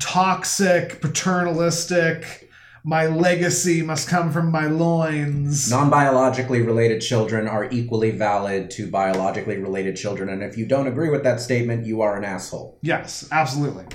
[0.00, 2.50] toxic, paternalistic.
[2.86, 5.70] My legacy must come from my loins.
[5.70, 11.08] Non-biologically related children are equally valid to biologically related children, and if you don't agree
[11.08, 12.78] with that statement, you are an asshole.
[12.82, 13.86] Yes, absolutely.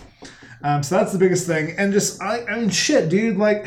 [0.61, 1.75] Um, so that's the biggest thing.
[1.77, 3.65] And just, I, I mean, shit, dude, like,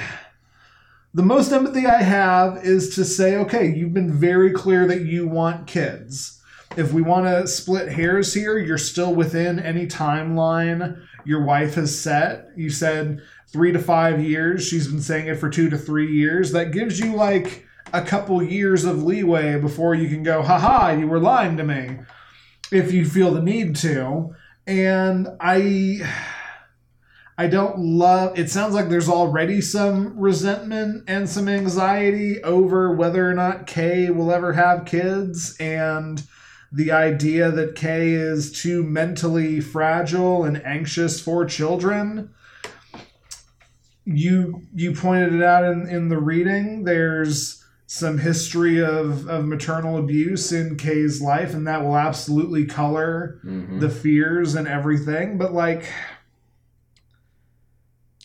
[1.14, 5.26] the most empathy I have is to say, okay, you've been very clear that you
[5.26, 6.40] want kids.
[6.76, 11.98] If we want to split hairs here, you're still within any timeline your wife has
[11.98, 12.48] set.
[12.56, 14.66] You said three to five years.
[14.66, 16.52] She's been saying it for two to three years.
[16.52, 21.06] That gives you like a couple years of leeway before you can go, haha, you
[21.06, 21.98] were lying to me,
[22.70, 24.34] if you feel the need to.
[24.66, 26.00] And I.
[27.42, 33.28] I don't love it sounds like there's already some resentment and some anxiety over whether
[33.28, 36.22] or not Kay will ever have kids and
[36.70, 42.30] the idea that Kay is too mentally fragile and anxious for children.
[44.04, 46.84] You you pointed it out in, in the reading.
[46.84, 53.40] There's some history of, of maternal abuse in Kay's life, and that will absolutely color
[53.44, 53.80] Mhm.
[53.80, 55.38] the fears and everything.
[55.38, 55.84] But like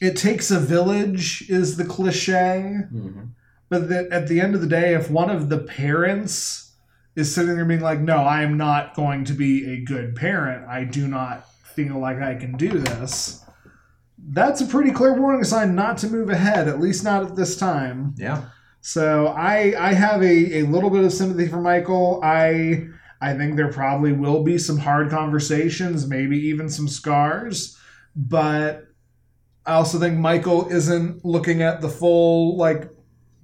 [0.01, 3.29] it takes a village is the cliche Mhm.
[3.69, 6.71] but that at the end of the day if one of the parents
[7.15, 10.67] is sitting there being like, no, I am not going to be a good parent.
[10.69, 13.43] I do not feel like I can do this.
[14.29, 17.55] That's a pretty clear warning sign not to move ahead, at least not at this
[17.57, 18.13] time.
[18.17, 18.43] Yeah.
[18.81, 22.19] So I I have a, a little bit of sympathy for Michael.
[22.23, 22.87] I
[23.19, 27.75] I think there probably will be some hard conversations, maybe even some scars,
[28.15, 28.86] but
[29.67, 32.89] I also think Michael isn't looking at the full like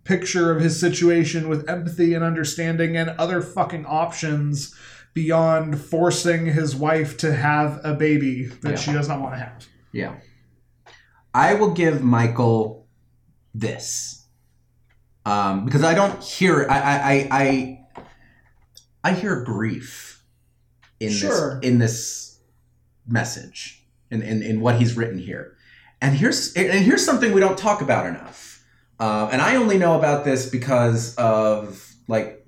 [0.05, 4.73] picture of his situation with empathy and understanding and other fucking options
[5.13, 8.75] beyond forcing his wife to have a baby that Yeah.
[8.77, 9.67] she does not want to have.
[9.91, 10.15] Yeah.
[11.33, 12.87] I will give Michael
[13.53, 14.25] this.
[15.25, 17.79] Um, because I don't hear I I I I,
[19.03, 20.23] I hear grief
[20.99, 21.59] in Sure.
[21.61, 22.39] this in this
[23.07, 25.52] message in, in in what he's written here.
[26.03, 28.61] And here's and here's something we don't talk about enough.
[28.99, 32.45] Uh, and I only know about this because of like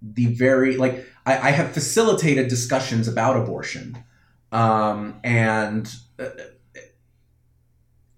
[0.00, 4.02] the very like I, I have facilitated discussions about abortion.
[4.50, 6.30] Um, and uh,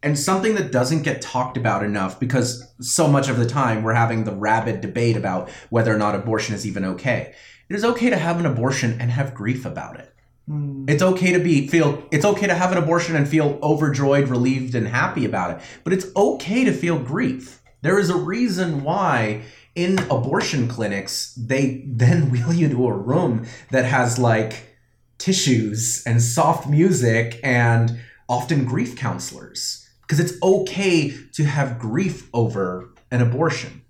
[0.00, 3.94] and something that doesn't get talked about enough because so much of the time we're
[3.94, 7.34] having the rabid debate about whether or not abortion is even okay.
[7.68, 10.14] It is okay to have an abortion and have grief about it.
[10.48, 10.87] Hmm.
[10.88, 14.74] It's okay to be feel it's okay to have an abortion and feel overjoyed, relieved
[14.74, 15.61] and happy about it.
[15.84, 17.62] But it's okay to feel grief.
[17.82, 19.42] There is a reason why
[19.74, 24.76] in abortion clinics they then wheel you to a room that has like
[25.18, 32.88] tissues and soft music and often grief counselors because it's okay to have grief over
[33.11, 33.82] an abortion.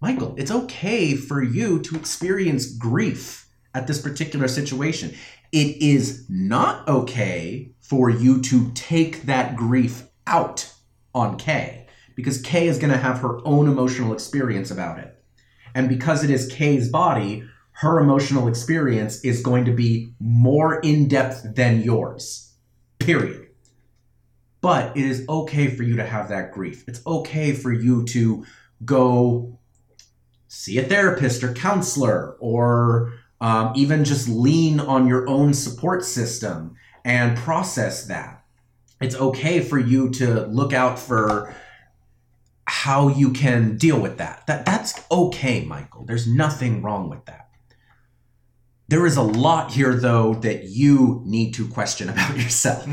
[0.00, 5.14] Michael, it's okay for you to experience grief at this particular situation.
[5.52, 10.72] It is not okay for you to take that grief out
[11.14, 15.12] on Kay because Kay is going to have her own emotional experience about it.
[15.74, 21.08] And because it is Kay's body, her emotional experience is going to be more in
[21.08, 22.54] depth than yours.
[22.98, 23.48] Period.
[24.62, 26.84] But it is okay for you to have that grief.
[26.88, 28.44] It's okay for you to
[28.84, 29.58] go
[30.48, 36.76] see a therapist or counselor or um, even just lean on your own support system
[37.04, 38.42] and process that.
[39.00, 41.54] It's okay for you to look out for
[42.66, 44.46] how you can deal with that.
[44.46, 46.04] That that's okay, Michael.
[46.04, 47.48] There's nothing wrong with that.
[48.88, 52.88] There is a lot here though that you need to question about yourself.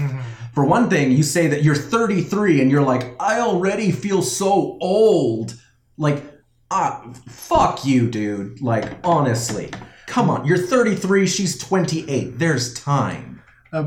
[0.53, 4.77] For one thing, you say that you're 33 and you're like, I already feel so
[4.81, 5.55] old.
[5.97, 6.23] Like,
[6.69, 8.61] ah, fuck you, dude.
[8.61, 9.71] Like, honestly.
[10.07, 12.37] Come on, you're 33, she's 28.
[12.39, 13.41] There's time.
[13.71, 13.83] a,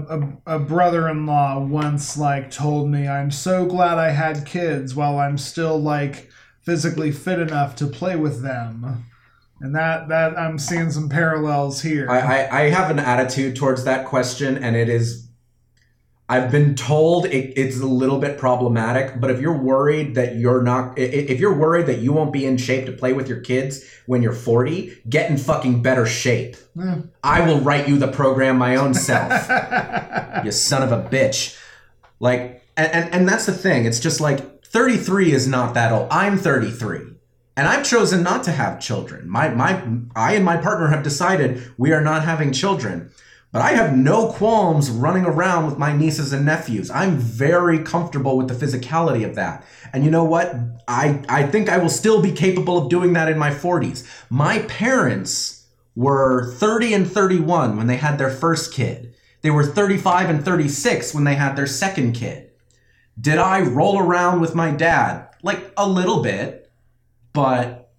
[0.47, 5.39] a, a brother-in-law once like told me i'm so glad i had kids while i'm
[5.39, 6.29] still like
[6.63, 9.05] physically fit enough to play with them
[9.61, 13.85] and that that i'm seeing some parallels here I, I, I have an attitude towards
[13.85, 15.26] that question, and it is.
[16.29, 20.61] I've been told it, it's a little bit problematic, but if you're worried that you're
[20.61, 23.85] not, if you're worried that you won't be in shape to play with your kids
[24.07, 26.57] when you're 40, get in fucking better shape.
[27.23, 29.49] I will write you the program my own self.
[30.45, 31.57] you son of a bitch.
[32.19, 33.85] Like, and, and, and that's the thing.
[33.85, 36.09] It's just like 33 is not that old.
[36.11, 37.03] I'm 33.
[37.57, 39.29] And I've chosen not to have children.
[39.31, 39.83] My my
[40.15, 43.11] I and my partner have decided we are not having children.
[43.57, 46.90] But I have no qualms running around with my nieces and nephews.
[46.90, 49.64] I'm very comfortable with the physicality of that.
[49.95, 50.55] And you know what?
[50.87, 54.07] I I think I will still be capable of doing that in my 40s.
[54.29, 59.14] My parents were 30 and 31 when they had their first kid.
[59.40, 62.51] They were 35 and 36 when they had their second kid.
[63.19, 65.29] Did I roll around with my dad?
[65.42, 66.71] Like a little bit,
[67.33, 67.90] but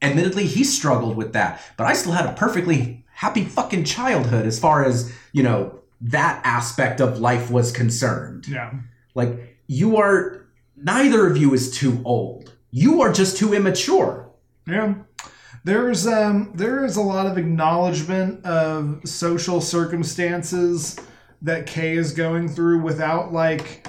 [0.00, 1.60] admittedly he struggled with that.
[1.76, 6.42] But I still had a perfectly happy fucking childhood as far as, you know, that
[6.44, 8.46] aspect of life was concerned.
[8.46, 8.70] yeah
[9.14, 12.52] Like you are neither of you is too old.
[12.70, 14.28] You are just too immature.
[14.66, 14.94] Yeah.
[15.64, 20.98] There's um there is a lot of acknowledgement of social circumstances
[21.40, 23.88] that Kay is going through without like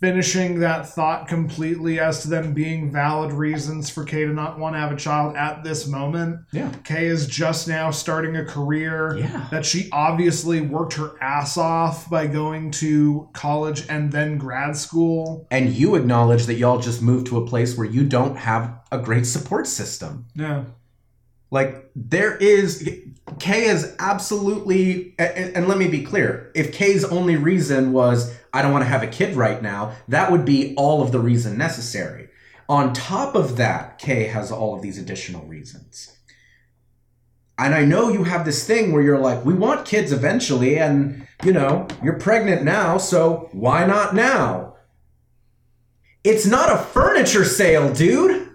[0.00, 4.74] finishing that thought completely as to them being valid reasons for Kay to not want
[4.74, 6.40] to have a child at this moment.
[6.52, 6.72] Yeah.
[6.84, 9.46] Kay is just now starting a career Yeah.
[9.50, 15.46] that she obviously worked her ass off by going to college and then grad school.
[15.50, 18.98] And you acknowledge that y'all just moved to a place where you don't have a
[18.98, 20.24] great support system.
[20.34, 20.64] Yeah.
[21.50, 22.88] Like there is
[23.38, 26.50] Kay is absolutely and, and let me be clear.
[26.54, 30.30] If Kay's only reason was I don't want to have a kid right now, that
[30.32, 32.28] would be all of the reason necessary.
[32.68, 36.16] On top of that, Kay has all of these additional reasons.
[37.58, 41.26] And I know you have this thing where you're like, we want kids eventually, and
[41.44, 44.76] you know, you're pregnant now, so why not now?
[46.24, 48.48] It's not a furniture sale, dude.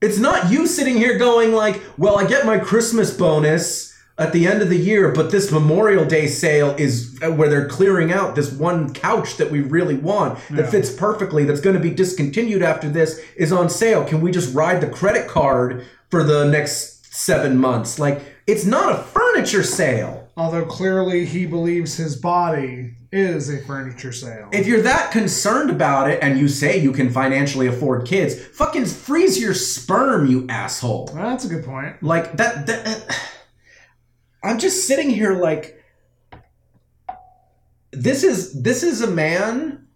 [0.00, 4.46] It's not you sitting here going like, well, I get my Christmas bonus at the
[4.46, 8.36] end of the year, but this Memorial Day sale is uh, where they're clearing out
[8.36, 10.70] this one couch that we really want that Yeah.
[10.70, 14.04] fits perfectly that's going to be discontinued after this is on sale.
[14.04, 17.98] Can we just ride the credit card for the next 7 months?
[17.98, 20.28] Like it's not a furniture sale.
[20.36, 24.48] Although clearly he believes his body is a furniture sale.
[24.52, 28.86] If you're that concerned about it and you say you can financially afford kids, fucking
[28.86, 31.10] freeze your sperm, you asshole.
[31.14, 32.02] Well, that's a good point.
[32.02, 33.18] Like that, that
[34.44, 35.82] I'm just sitting here like
[37.92, 39.86] this is this is a man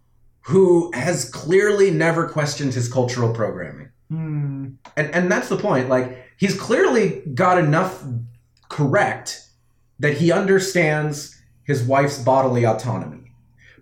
[0.41, 3.89] who has clearly never questioned his cultural programming.
[4.09, 4.69] Hmm.
[4.97, 5.89] And and that's the point.
[5.89, 8.03] Like he's clearly got enough
[8.69, 9.45] correct
[9.99, 13.31] that he understands his wife's bodily autonomy.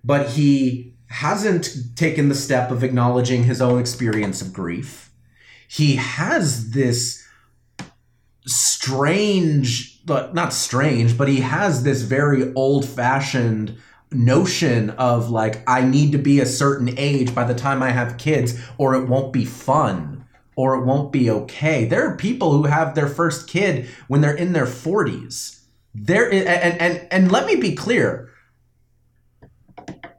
[0.03, 5.11] But he hasn't taken the step of acknowledging his own experience of grief.
[5.69, 7.25] He has this
[8.45, 13.77] strange, but not strange, but he has this very old fashioned
[14.09, 18.17] notion of like, I need to be a certain age by the time I have
[18.17, 21.83] kids, or it won't be fun, or it won't be okay.
[21.83, 25.59] There are people who have their first kid when they're in their 40s.
[25.93, 28.29] There, and, and, and let me be clear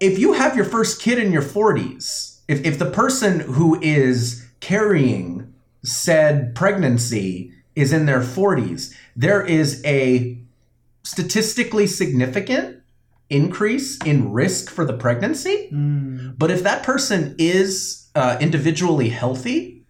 [0.01, 4.47] if you have your first kid in your 40s, if, if the person who is
[4.61, 10.39] carrying said pregnancy is in their 40s, there is a
[11.03, 12.83] statistically significant
[13.31, 15.69] increase in risk for the pregnancy.
[15.69, 16.31] Hmm.
[16.37, 19.85] But if that person is uh, individually healthy,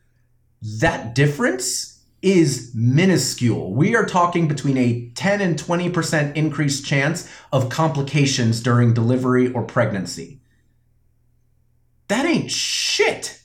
[0.80, 3.72] that difference is minuscule.
[3.72, 9.62] We are talking between a 10 and 20% increased chance of complications during delivery or
[9.62, 10.40] pregnancy.
[12.08, 13.37] That ain't shit.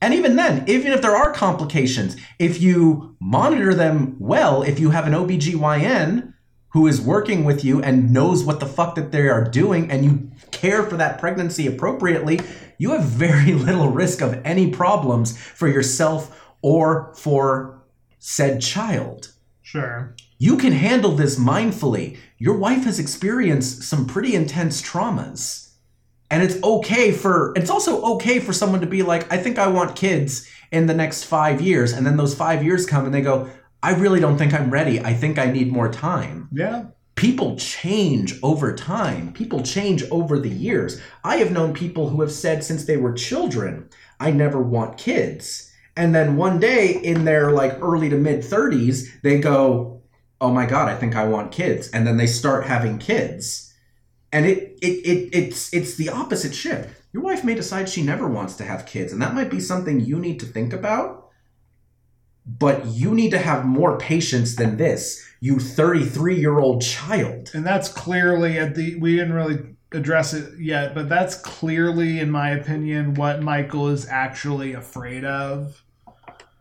[0.00, 4.90] And even then, even if there are complications, if you monitor them well, if you
[4.90, 6.32] have an OBGYN
[6.70, 10.04] who is working with you and knows what the fuck that they are doing and
[10.04, 12.40] you care for that pregnancy appropriately,
[12.78, 17.82] you have very little risk of any problems for yourself or for
[18.18, 19.32] said child.
[19.62, 20.14] Sure.
[20.38, 22.16] You can handle this mindfully.
[22.38, 25.69] Your wife has experienced some pretty intense traumas.
[26.30, 29.66] And it's okay for it's also okay for someone to be like, I think I
[29.66, 33.22] want kids in the next 5 years and then those 5 years come and they
[33.22, 33.48] go,
[33.82, 35.00] I really don't think I'm ready.
[35.00, 36.84] I think I need more time Yeah.
[37.16, 39.32] people change over time.
[39.32, 41.00] People change over the years.
[41.24, 43.88] I have known people who have said since they were children,
[44.20, 45.70] I never want kids.
[45.96, 50.00] And then one day in their like early to mid 30s, they go,
[50.40, 53.72] "Oh my god, I think I want kids." And then they start having kids.
[54.32, 56.90] And it it, it it's it's the opposite ship.
[57.12, 60.00] Your wife may decide she never wants to have kids, and that might be something
[60.00, 61.28] you need to think about.
[62.46, 67.50] But you need to have more patience than this, you 33 year old child.
[67.54, 72.30] And that's clearly at the we didn't really address it yet, but that's clearly, in
[72.30, 75.82] my opinion, what Michael is actually afraid of.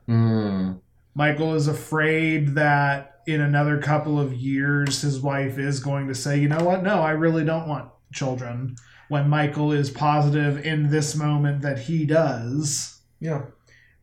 [0.08, 0.82] Mm.
[1.14, 6.40] Michael is afraid that in another couple of years his wife is going to say,
[6.40, 8.76] you know what, no, I really don't want children.
[9.08, 13.02] When Michael is positive in this moment that he does.
[13.20, 13.46] Yeah.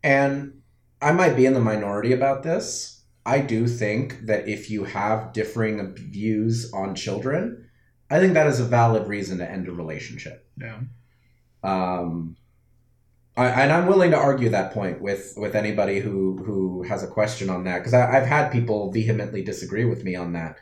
[0.03, 0.63] And
[1.01, 3.03] I might be in the minority about this.
[3.25, 7.69] I do think that if you have differing views on children,
[8.11, 10.49] I think that is a valid reason to end a relationship.
[10.57, 10.81] Yeah.
[11.63, 12.37] Um,
[13.37, 17.09] I, and I'm willing to argue that point with with anybody who who has a
[17.09, 20.59] question on that because I've had people vehemently disagree with me on that.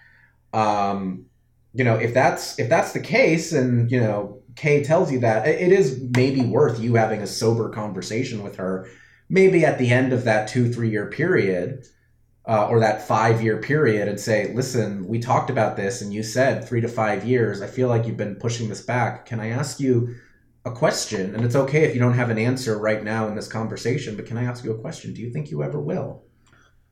[0.53, 1.26] Um,
[1.75, 5.47] you know, if that's if that's the case, and you know, Kay tells you that
[5.47, 8.89] it is maybe worth you having a sober conversation with her,
[9.29, 11.85] maybe at the end of that two three year period.
[12.47, 16.22] Uh, or that five year period and say, listen, we talked about this and you
[16.22, 17.62] said three to five years.
[17.62, 19.25] I feel like you've been pushing this back.
[19.25, 20.14] Can I ask you
[20.66, 23.49] a question, and it's okay if you don't have an answer right now in this
[23.49, 25.14] conversation, but can I ask you a question?
[25.14, 26.25] Do you think you ever will?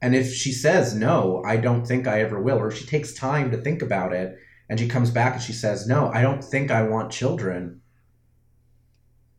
[0.01, 3.51] And if she says, no, I don't think I ever will, or she takes time
[3.51, 6.71] to think about it and she comes back and she says, no, I don't think
[6.71, 7.81] I want children,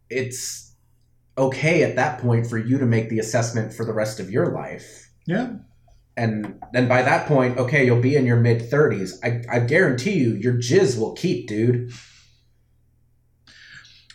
[0.09, 0.75] it's
[1.37, 4.47] okay at that point for you to make the assessment for the rest of your
[4.47, 5.09] life.
[5.25, 5.53] Yeah.
[6.15, 9.13] And then by that point, okay, you'll be in your mid 30s.
[9.23, 11.91] I, I guarantee you, your jizz will keep, dude.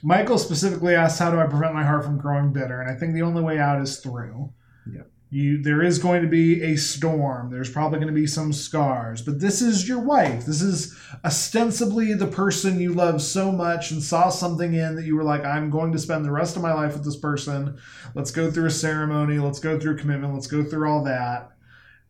[0.03, 2.81] Michael specifically asked, How do I prevent my heart from growing bitter?
[2.81, 4.53] And I think the only way out is through.
[4.93, 5.03] Yeah.
[5.31, 7.51] You there is going to be a storm.
[7.51, 10.47] There's probably going to be some scars, but this is your wife.
[10.47, 15.17] This is ostensibly the person you love so much and saw something in that you
[15.17, 17.79] were like, I'm going to spend the rest of my life with this person.
[18.15, 19.39] Let's go through a ceremony.
[19.39, 20.33] Let's go through commitment.
[20.33, 21.51] Let's go through all that.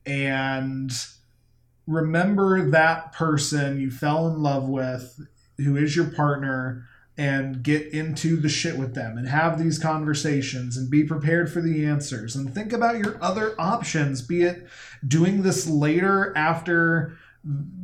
[0.07, 0.93] And
[1.89, 5.19] remember that person you fell in love with,
[5.57, 6.87] who is your partner,
[7.19, 11.61] and get into the shit with them and have these conversations and be prepared for
[11.61, 14.69] the answers and think about your other options, be it
[15.07, 17.19] doing this later after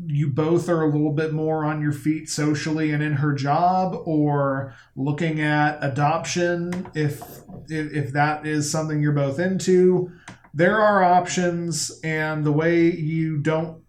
[0.06, 3.96] you both are a little bit more on your feet socially and in her job
[4.04, 7.22] or looking at adoption if
[7.68, 10.12] if, that is something you're both into.
[10.52, 13.82] There are options and the way you don't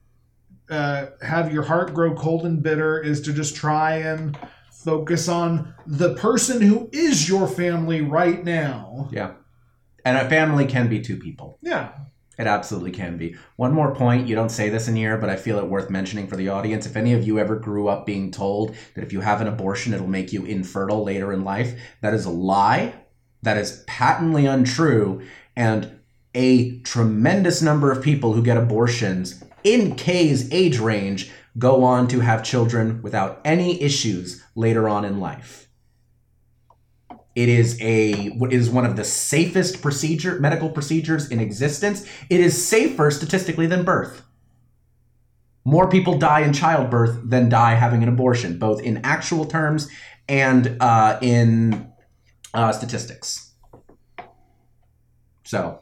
[0.69, 4.37] uh, have your heart grow cold and bitter is to just try and
[4.85, 9.09] focus on the person who is your family right now.
[9.11, 9.33] Yeah.
[10.05, 11.57] And a family can be two people.
[11.63, 11.91] Yeah.
[12.37, 13.35] It absolutely can be.
[13.55, 16.27] One more point, you don't say this in here, but I feel it worth mentioning
[16.27, 16.85] for the audience.
[16.85, 19.93] If any of you ever grew up being told that if you have an abortion,
[19.93, 22.93] it'll make you infertile later in life, that is a lie.
[23.41, 25.21] That is patently untrue.
[25.55, 25.99] And
[26.35, 32.19] a tremendous number of people who get abortions in Kay's age range go on to
[32.19, 35.69] have children without any issues later on in life.
[37.35, 42.07] It is a what is one of the safest procedure medical procedures in existence.
[42.29, 44.21] It is safer statistically than birth.
[45.65, 49.89] More people die in childbirth than die having an abortion, both in actual terms
[50.29, 51.91] and uh, in
[52.53, 53.51] uh, statistics.
[55.43, 55.81] So,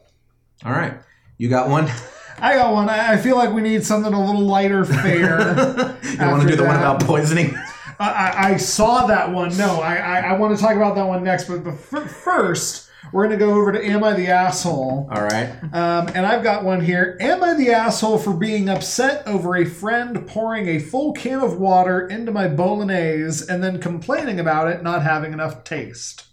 [0.64, 1.00] all right,
[1.38, 1.88] you got one.
[2.38, 2.88] I got one.
[2.88, 5.38] I feel like we need something a little lighter fare.
[6.02, 7.54] you want to do the one about poisoning?
[7.98, 9.56] I, I, I saw that one.
[9.56, 11.44] No, I, I, I want to talk about that one next.
[11.44, 15.08] But, but fir- first, we're going to go over to Am I the Asshole?
[15.10, 15.48] All right.
[15.72, 17.16] Um, and I've got one here.
[17.20, 21.58] Am I the asshole for being upset over a friend pouring a full can of
[21.58, 26.24] water into my bolognese and then complaining about it not having enough taste?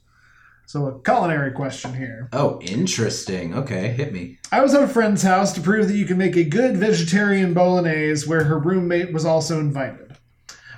[0.71, 2.29] So, a culinary question here.
[2.31, 3.53] Oh, interesting.
[3.53, 4.37] Okay, hit me.
[4.53, 7.53] I was at a friend's house to prove that you can make a good vegetarian
[7.53, 10.15] bolognese where her roommate was also invited.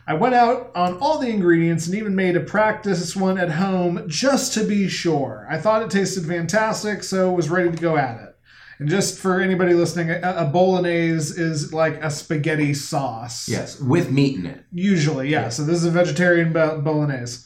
[0.07, 4.05] I went out on all the ingredients and even made a practice one at home
[4.07, 5.45] just to be sure.
[5.47, 8.35] I thought it tasted fantastic, so was ready to go at it.
[8.79, 13.47] And just for anybody listening, a, a bolognese is like a spaghetti sauce.
[13.47, 14.65] Yes, with meat in it.
[14.71, 15.49] Usually, yeah.
[15.49, 17.45] So this is a vegetarian bo- bolognese.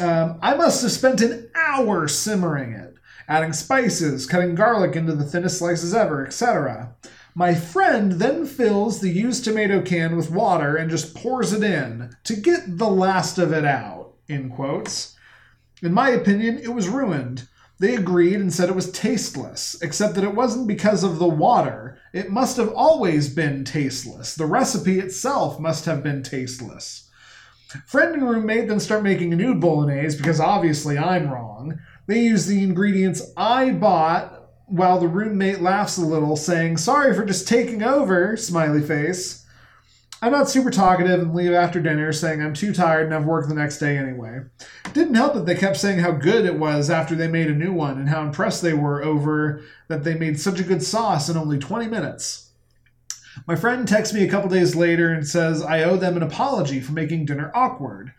[0.00, 2.94] Um, I must have spent an hour simmering it,
[3.28, 6.94] adding spices, cutting garlic into the thinnest slices ever, etc.
[7.34, 12.16] My friend then fills the used tomato can with water and just pours it in
[12.24, 14.14] to get the last of it out.
[14.28, 15.16] In quotes.
[15.82, 17.48] In my opinion, it was ruined.
[17.78, 21.98] They agreed and said it was tasteless, except that it wasn't because of the water.
[22.12, 24.34] It must have always been tasteless.
[24.34, 27.10] The recipe itself must have been tasteless.
[27.86, 31.78] Friend and roommate then start making a new bolognese because obviously I'm wrong.
[32.06, 37.24] They use the ingredients I bought while the roommate laughs a little, saying, Sorry for
[37.24, 39.44] just taking over, smiley face.
[40.22, 43.48] I'm not super talkative and leave after dinner, saying I'm too tired and have work
[43.48, 44.42] the next day anyway.
[44.92, 47.72] Didn't help that they kept saying how good it was after they made a new
[47.72, 51.36] one and how impressed they were over that they made such a good sauce in
[51.36, 52.51] only 20 minutes.
[53.46, 56.80] My friend texts me a couple days later and says I owe them an apology
[56.80, 58.12] for making dinner awkward.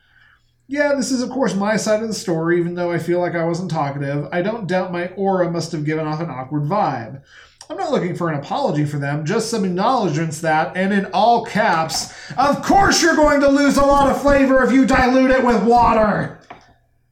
[0.68, 3.36] Yeah, this is of course my side of the story, even though I feel like
[3.36, 4.28] I wasn't talkative.
[4.32, 7.22] I don't doubt my aura must have given off an awkward vibe.
[7.70, 11.45] I'm not looking for an apology for them, just some acknowledgments that, and in all
[11.45, 15.45] caps, of course you're going to lose a lot of flavor if you dilute it
[15.45, 16.39] with water.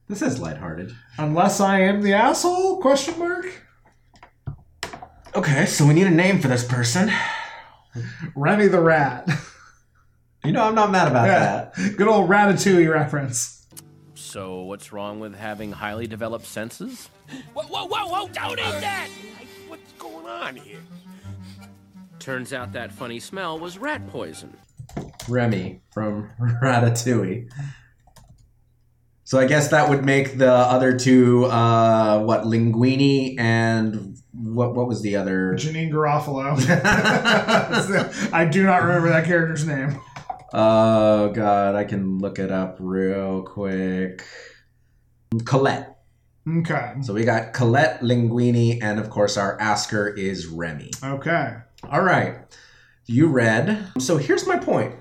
[0.08, 0.94] This is lighthearted.
[1.16, 2.80] Unless I am the asshole?
[2.82, 3.46] Question mark.
[5.34, 7.10] Okay, so we need a name for this person.
[8.34, 9.28] Remy the rat.
[10.44, 11.70] You know, I'm not mad about Yeah.
[11.76, 11.96] that.
[11.96, 13.66] Good old Ratatouille reference.
[14.14, 17.08] So, what's wrong with having highly developed senses?
[17.54, 19.08] Whoa, whoa, whoa, whoa, don't eat that!
[19.68, 20.80] What's going on here?
[22.18, 24.56] Turns out that funny smell was rat poison.
[25.28, 26.30] Remy from
[26.62, 27.48] Ratatouille.
[29.24, 34.74] So I guess that would make the other two, uh, what, Linguini and what?
[34.74, 35.54] What was the other?
[35.54, 36.56] Janeane Garofalo.
[38.32, 40.00] I do not remember that character's name.
[40.52, 44.24] Oh God, I can look it up real quick.
[45.44, 45.96] Colette.
[46.48, 46.94] Okay.
[47.02, 50.90] So we got Colette, Linguini, and of course our asker is Remy.
[51.02, 51.54] Okay.
[51.90, 52.38] All right.
[53.06, 53.92] You read.
[53.98, 54.96] So here's my point.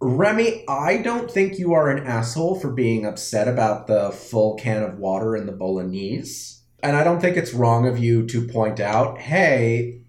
[0.00, 4.82] Remy, I don't think you are an asshole for being upset about the full can
[4.82, 6.53] of water in the bolognese.
[6.84, 10.02] And I don't think it's wrong of you to point out, hey,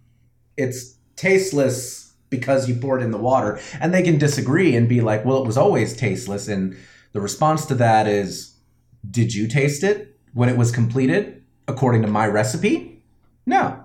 [0.58, 3.60] it's tasteless because you poured in the water.
[3.80, 6.50] And they can disagree and be like, well, it was always tasteless.
[6.50, 6.76] And
[7.14, 8.58] the response to that is,
[9.10, 13.02] did you taste it when it was completed according to my recipe?
[13.46, 13.82] No.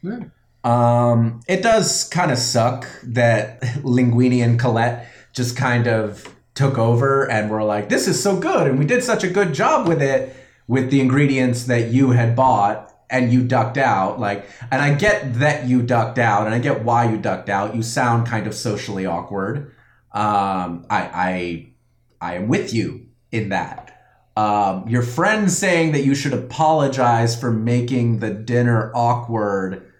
[0.00, 0.24] Yeah.
[0.64, 7.30] Um, it does kind of suck that Linguini and Colette just kind of took over
[7.30, 8.68] and were like, this is so good.
[8.68, 10.34] And we did such a good job with it
[10.66, 14.18] with the ingredients that you had bought and you ducked out.
[14.18, 17.74] Like, and I get that you ducked out and I get why you ducked out.
[17.74, 19.72] You sound kind of socially awkward.
[20.12, 21.72] Um, I, I,
[22.20, 23.88] I am with you in that.
[24.34, 29.92] Um, your friend saying that you should apologize for making the dinner awkward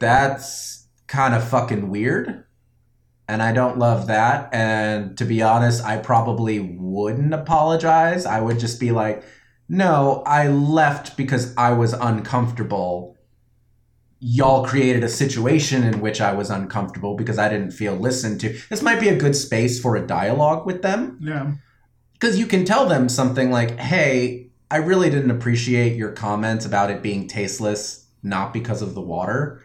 [0.00, 2.44] that's kind of fucking weird.
[3.28, 4.52] And I don't love that.
[4.52, 8.26] And to be honest, I probably wouldn't apologize.
[8.26, 9.22] I would just be like,
[9.72, 13.16] no, I left because I was uncomfortable.
[14.18, 18.58] Y'all created a situation in which I was uncomfortable because I didn't feel listened to.
[18.68, 21.52] This might be a good space for a dialogue with them Yeah.
[22.14, 26.90] because you can tell them something like, "Hey, I really didn't appreciate your comments about
[26.90, 29.60] it being tasteless, not because of the water.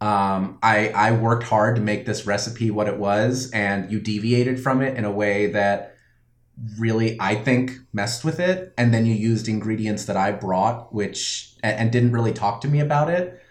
[0.00, 4.58] Um, I I worked hard to make this recipe what it was, and you deviated
[4.62, 5.96] from it in a way that
[6.78, 8.72] really I think messed with it.
[8.76, 12.68] And then you used ingredients that I brought, which and, and didn't really talk to
[12.68, 13.42] me about it.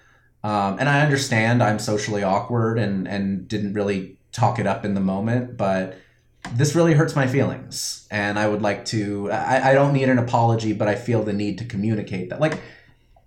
[0.44, 4.94] Um, and I understand I'm socially awkward and and didn't really talk it up in
[4.94, 5.98] the moment, but
[6.54, 10.18] this really hurts my feelings and i would like to I, I don't need an
[10.18, 12.60] apology but i feel the need to communicate that like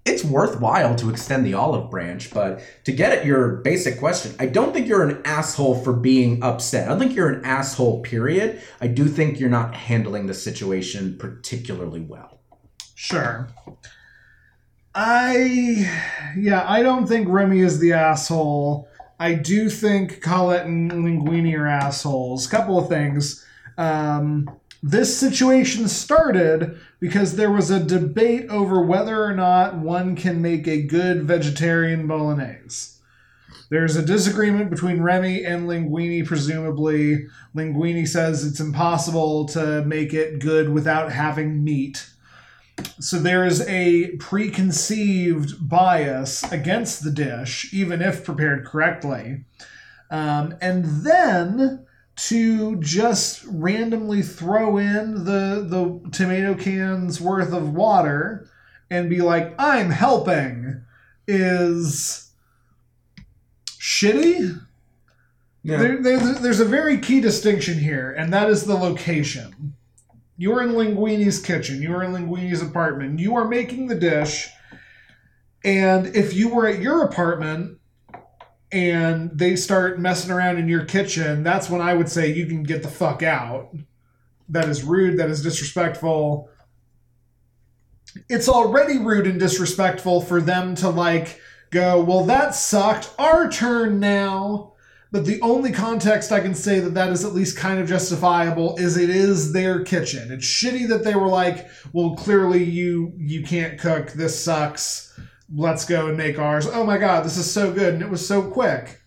[0.05, 4.47] it's worthwhile to extend the olive branch but to get at your basic question i
[4.47, 8.61] don't think you're an asshole for being upset i don't think you're an asshole period
[8.81, 12.33] i do think you're not handling the situation particularly well
[13.03, 13.49] Sure.
[14.95, 15.91] I
[16.37, 18.89] yeah, I don't think Remy is the asshole.
[19.19, 22.47] I do think Colette and Linguini are assholes.
[22.47, 23.45] Couple of things.
[23.77, 24.49] Um,
[24.83, 30.67] this situation started because there was a debate over whether or not one can make
[30.67, 32.99] a good vegetarian bolognese.
[33.71, 37.27] There's a disagreement between Remy and Linguini, presumably.
[37.55, 42.07] Linguini says it's impossible to make it good without having meat.
[42.99, 49.45] So there is a preconceived bias against the dish, even if prepared correctly.
[50.11, 58.49] Um, and then to just randomly throw in the, the tomato cans worth of water
[58.91, 60.85] and be like, I'm helping,
[61.27, 62.31] is
[63.67, 64.61] shitty.
[65.65, 69.75] There, there's, there's a very key distinction here, and that is the location.
[70.37, 71.81] You are in Linguini's kitchen.
[71.81, 73.21] You are in Linguini's apartment.
[73.21, 74.51] You are making the dish.
[75.65, 77.79] And if you were at your apartment
[78.73, 82.63] and they start messing around in your kitchen, that's when I would say you can
[82.63, 83.75] get the fuck out.
[84.49, 85.19] That is rude.
[85.19, 86.49] That is disrespectful.
[88.29, 93.15] It's already rude and disrespectful for them to like go, well, that sucked.
[93.19, 94.71] Our turn now.
[95.11, 98.77] But the only context I can say that that is at least kind of justifiable
[98.79, 100.33] is it is their kitchen.
[100.33, 104.13] It's shitty that they were like, well, clearly you you can't cook.
[104.13, 105.13] This sucks.
[105.55, 106.67] Let's go and make ours.
[106.67, 109.01] Oh my god, this is so good and it was so quick.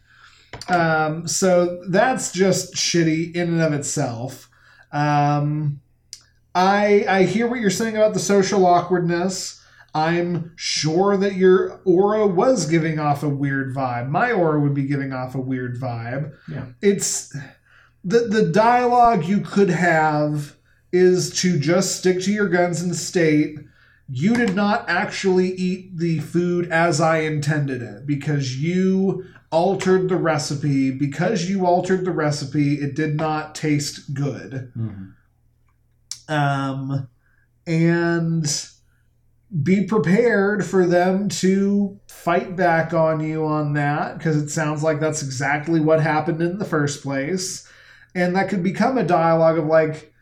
[0.68, 4.50] Um, so that's just shitty in and of itself.
[4.92, 5.82] Um,
[6.54, 9.62] I I hear what you're saying about the social awkwardness.
[9.94, 14.10] I'm sure that your aura was giving off a weird vibe.
[14.10, 16.34] My aura would be giving off a weird vibe.
[16.50, 16.66] Yeah.
[16.82, 17.36] It's
[18.04, 20.56] the the dialogue you could have
[20.92, 23.60] is to just stick to your guns and state
[24.08, 30.16] you did not actually eat the food as I intended it because you altered the
[30.16, 30.92] recipe.
[30.92, 34.72] Because you altered the recipe, it did not taste good.
[36.28, 37.08] Um,
[37.66, 38.70] and
[39.64, 45.00] be prepared for them to fight back on you on that because it sounds like
[45.00, 47.68] that's exactly what happened in the first place.
[48.14, 50.14] And that could become a dialogue of like,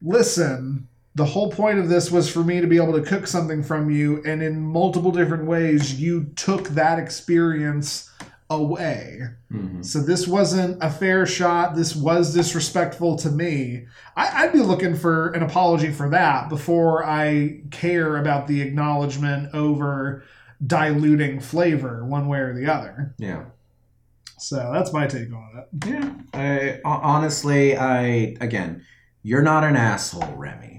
[0.00, 3.62] listen, the whole point of this was for me to be able to cook something
[3.62, 8.10] from you, and in multiple different ways, you took that experience
[8.48, 9.20] away.
[9.52, 9.82] Mm-hmm.
[9.82, 11.74] So this wasn't a fair shot.
[11.74, 13.86] This was disrespectful to me.
[14.16, 19.54] I, I'd be looking for an apology for that before I care about the acknowledgement
[19.54, 20.24] over
[20.64, 23.14] diluting flavor one way or the other.
[23.18, 23.44] yeah
[24.38, 25.86] So that's my take on it.
[25.88, 28.84] Yeah, I honestly, I again,
[29.22, 30.71] you're not an asshole, Remy,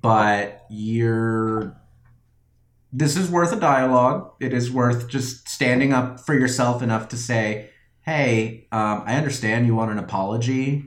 [0.00, 1.76] but you're
[2.92, 4.32] this is worth a dialogue.
[4.40, 7.70] It is worth just standing up for yourself enough to say,
[8.02, 10.86] "Hey, um, I understand you want an apology."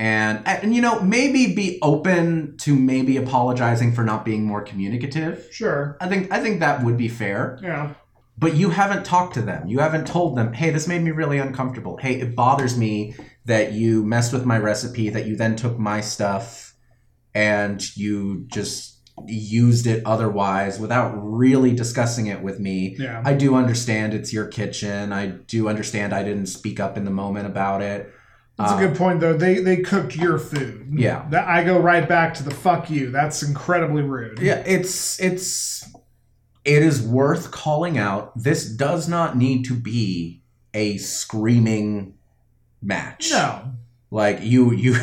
[0.00, 5.48] And, and you know maybe be open to maybe apologizing for not being more communicative
[5.50, 5.96] Sure.
[6.00, 7.94] i think i think that would be fair Yeah.
[8.38, 9.66] but you haven't talked to them.
[9.66, 11.96] You haven't told them, hey, this made me really uncomfortable.
[11.96, 16.00] Hey, it bothers me that you messed with my recipe, that you then took my
[16.00, 16.67] stuff
[17.34, 22.94] and you just used it otherwise without really discussing it with me.
[22.98, 23.20] Yeah.
[23.24, 25.12] I do understand it's your kitchen.
[25.12, 28.12] I do understand I didn't speak up in the moment about it.
[28.56, 29.36] That's Uh, a good point, though.
[29.36, 30.92] They they cooked your food.
[30.96, 31.26] Yeah.
[31.30, 33.10] That I go right back to the fuck you.
[33.10, 34.38] That's incredibly rude.
[34.40, 35.88] Yeah, it's it's
[36.64, 38.36] it is worth calling out.
[38.40, 40.42] This does not need to be
[40.74, 42.14] a screaming
[42.82, 43.30] match.
[43.30, 43.72] No.
[44.10, 44.96] Like you you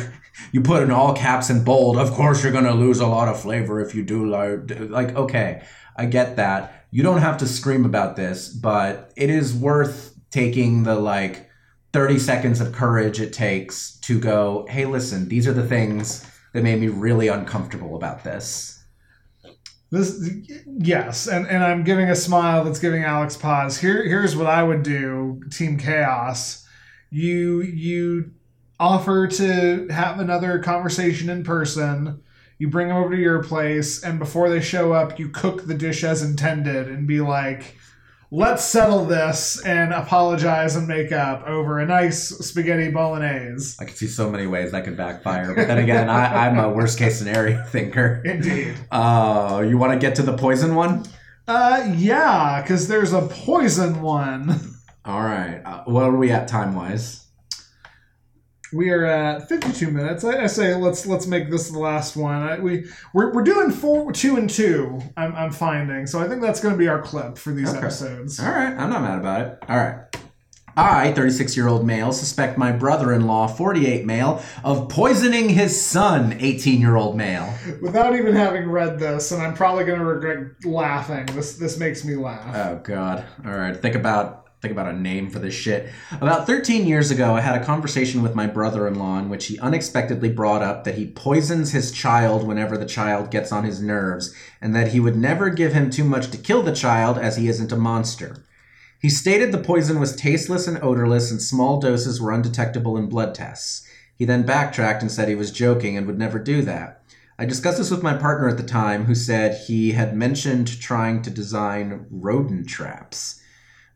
[0.52, 3.28] you put in all caps and bold, of course you're going to lose a lot
[3.28, 5.62] of flavor if you do like okay,
[5.96, 6.86] I get that.
[6.90, 11.48] You don't have to scream about this, but it is worth taking the like
[11.92, 16.62] 30 seconds of courage it takes to go, "Hey, listen, these are the things that
[16.62, 18.76] made me really uncomfortable about this."
[19.90, 20.30] This
[20.66, 23.78] yes, and, and I'm giving a smile that's giving Alex pause.
[23.78, 26.66] Here here's what I would do, Team Chaos.
[27.10, 28.32] You you
[28.78, 32.22] offer to have another conversation in person.
[32.58, 35.74] You bring them over to your place, and before they show up, you cook the
[35.74, 37.76] dish as intended and be like,
[38.30, 43.76] let's settle this and apologize and make up over a nice spaghetti bolognese.
[43.80, 46.70] I can see so many ways that could backfire, but then again, I, I'm a
[46.70, 48.22] worst case scenario thinker.
[48.24, 48.74] Indeed.
[48.90, 51.04] Uh, you want to get to the poison one?
[51.46, 54.60] Uh, yeah, because there's a poison one.
[55.04, 55.62] All right.
[55.64, 57.25] Uh, what are we at time wise?
[58.72, 60.24] We are at 52 minutes.
[60.24, 62.42] I, I say let's let's make this the last one.
[62.42, 65.00] I, we we're, we're doing four, two and two.
[65.16, 67.78] I'm, I'm finding, so I think that's going to be our clip for these Okay.
[67.78, 68.40] episodes.
[68.40, 68.76] All right.
[68.76, 69.58] I'm not mad about it.
[69.68, 69.98] All right.
[70.78, 75.80] I, 36 year old male, suspect my brother in law, 48 male, of poisoning his
[75.80, 77.50] son, 18 year old male.
[77.80, 81.24] Without even having read this, and I'm probably going to regret laughing.
[81.34, 82.54] This this makes me laugh.
[82.54, 83.24] Oh God!
[83.46, 85.92] All right, think about think about a name for this shit.
[86.20, 90.28] About 13 years ago, I had a conversation with my brother-in-law in which he unexpectedly
[90.28, 94.74] brought up that he poisons his child whenever the child gets on his nerves, and
[94.74, 97.70] that he would never give him too much to kill the child, as he isn't
[97.70, 98.44] a monster.
[99.00, 103.36] He stated the poison was tasteless and odorless, and small doses were undetectable in blood
[103.36, 103.86] tests.
[104.16, 107.04] He then backtracked and said he was joking and would never do that.
[107.38, 111.22] I discussed this with my partner at the time, who said he had mentioned trying
[111.22, 113.40] to design rodent traps.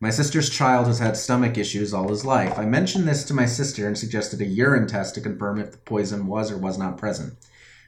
[0.03, 2.57] My sister's child has had stomach issues all his life.
[2.57, 5.77] I mentioned this to my sister and suggested a urine test to confirm if the
[5.77, 7.35] poison was or was not present.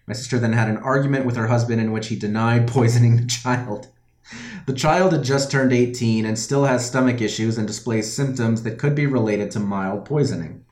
[0.05, 3.26] My sister then had an argument with her husband in which he denied poisoning the
[3.26, 3.88] child.
[4.68, 8.78] The child had just turned 18 and still has stomach issues and displays symptoms that
[8.78, 10.66] could be related to mild poisoning.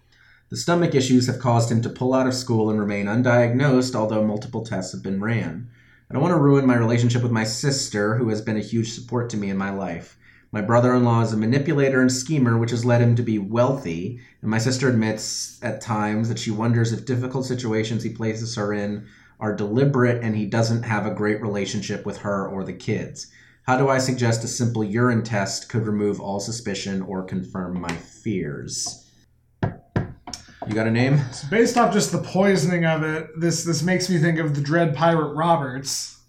[0.50, 4.24] The stomach issues have caused him to pull out of school and remain undiagnosed, although
[4.24, 5.72] multiple tests have been ran.
[6.08, 8.92] I don't want to ruin my relationship with my sister, who has been a huge
[8.92, 10.20] support to me in my life.
[10.54, 13.40] My brother in law is a manipulator and schemer, which has led him to be
[13.40, 18.56] wealthy, and my sister admits at times that she wonders if difficult situations he places
[18.58, 19.08] her in
[19.40, 23.28] are deliberate and he doesn't have a great relationship with her or the kids.
[23.64, 27.94] How do I suggest a simple urine test could remove all suspicion or confirm my
[27.94, 29.10] fears?
[29.64, 31.22] You got a name?
[31.32, 34.62] So based off just the poisoning of it, this this makes me think of the
[34.62, 36.21] Dread Pirate Roberts.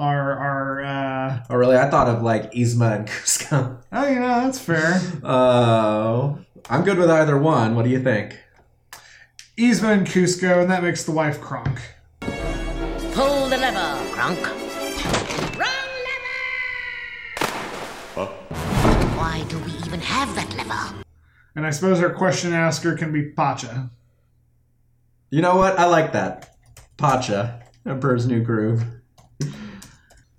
[0.00, 1.76] Our our uh, Oh, really?
[1.76, 3.82] I thought of like Yzma and Kuzco.
[3.92, 4.98] oh, you know that's fair.
[5.22, 6.38] Oh,
[6.70, 7.74] I'm good with either one.
[7.76, 8.38] What do you think?
[9.58, 11.82] Yzma and Kuzco, and that makes the wife Kronk.
[13.12, 14.40] Pull the lever, Kronk.
[15.58, 15.90] Wrong
[18.16, 18.32] lever!
[19.18, 20.94] Why do we even have that lever?
[21.54, 23.90] And I suppose our question asker can be Pacha.
[25.28, 25.78] You know what?
[25.78, 26.56] I like that.
[26.96, 28.86] Pacha, Emperor's New Groove.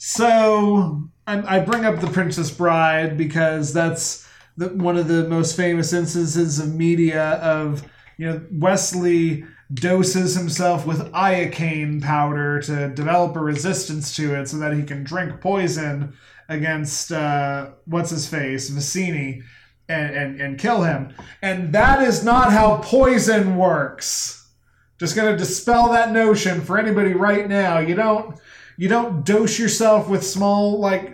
[0.03, 4.27] So I, I bring up the Princess Bride because that's
[4.57, 7.83] the, one of the most famous instances of media of
[8.17, 14.57] you know Westley doses himself with iocane powder to develop a resistance to it so
[14.57, 16.17] that he can drink poison
[16.49, 19.43] against uh, what's his face Vizzini
[19.87, 21.13] and, and and kill him.
[21.43, 24.49] And that is not how poison works.
[24.97, 27.77] Just gonna dispel that notion for anybody right now.
[27.77, 28.35] You don't
[28.77, 31.11] you don't dose yourself with small like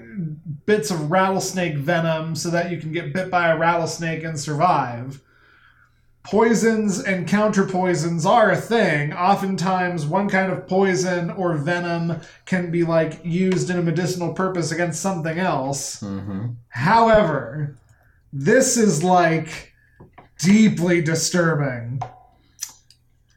[0.65, 5.21] bits of rattlesnake venom so that you can get bit by a rattlesnake and survive
[6.29, 9.13] poisons and counter poisons are a thing.
[9.13, 14.71] Oftentimes, one kind of poison or venom can be like used in a medicinal purpose
[14.71, 16.01] against something else.
[16.01, 16.47] Mm-hmm.
[16.67, 17.77] However,
[18.33, 19.73] this is like
[20.39, 22.01] deeply disturbing.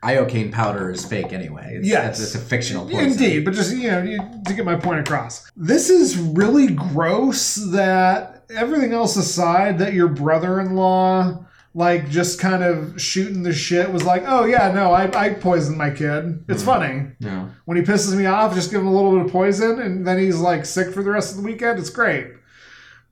[0.03, 1.74] Iocane powder is fake anyway.
[1.76, 2.20] It's, Yes.
[2.20, 3.11] it's, it's a fictional poison.
[3.12, 5.51] Indeed, but just you know you, to get my point across.
[5.57, 7.57] This is really gross.
[7.57, 14.03] That everything else aside, that your brother-in-law like just kind of shooting the shit was
[14.05, 16.44] like, oh yeah, no, I, I poisoned my kid.
[16.48, 17.48] It's funny No.
[17.66, 20.18] when he pisses me off, just give him a little bit of poison, and then
[20.18, 21.78] he's like sick for the rest of the weekend.
[21.78, 22.26] It's great.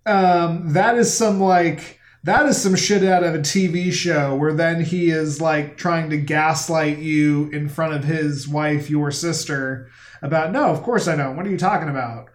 [0.07, 1.98] Um, that is some like
[2.29, 6.11] that is some shit out of a TV show where then he is like trying
[6.11, 9.89] to gaslight you in front of his wife, your sister,
[10.23, 11.37] about no, of course I don't.
[11.37, 12.31] What are you talking about?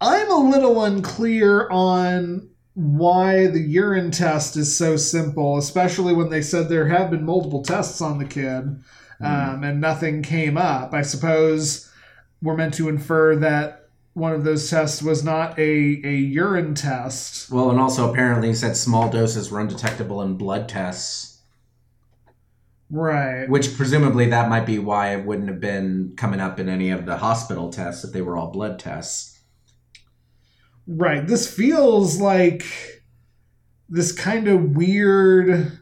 [0.00, 6.42] I'm a little unclear on why the urine test is so simple, especially when they
[6.42, 8.82] said there have been multiple tests on the kid
[9.20, 10.94] um, and nothing came up.
[10.94, 11.90] I suppose
[12.40, 13.87] we're meant to infer that
[14.18, 15.62] one of those tests was not a,
[16.04, 17.50] a urine test.
[17.50, 21.40] Well, and also apparently he said small doses were undetectable in blood tests,
[22.90, 23.48] Right.
[23.48, 27.06] which presumably that might be why it wouldn't have been coming up in any of
[27.06, 29.40] the hospital tests if they were all blood tests.
[30.86, 31.26] Right.
[31.26, 32.64] This feels like
[33.88, 35.80] this kind of weird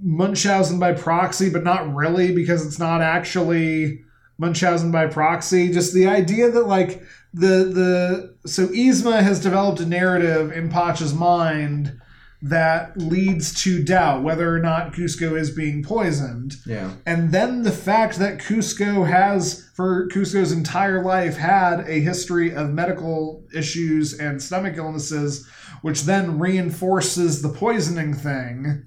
[0.00, 4.02] Munchausen by proxy, but not really because it's not actually
[4.38, 5.70] Munchausen by proxy.
[5.70, 7.02] Just the idea that like
[7.34, 12.00] the the so Yzma has developed a narrative in Pacha's mind
[12.40, 16.54] that leads to doubt whether or not Kuzco is being poisoned.
[16.64, 16.92] Yeah.
[17.04, 22.70] And then the fact that Kuzco has, for Kuzco's entire life, had a history of
[22.70, 25.48] medical issues and stomach illnesses,
[25.82, 28.84] which then reinforces the poisoning thing.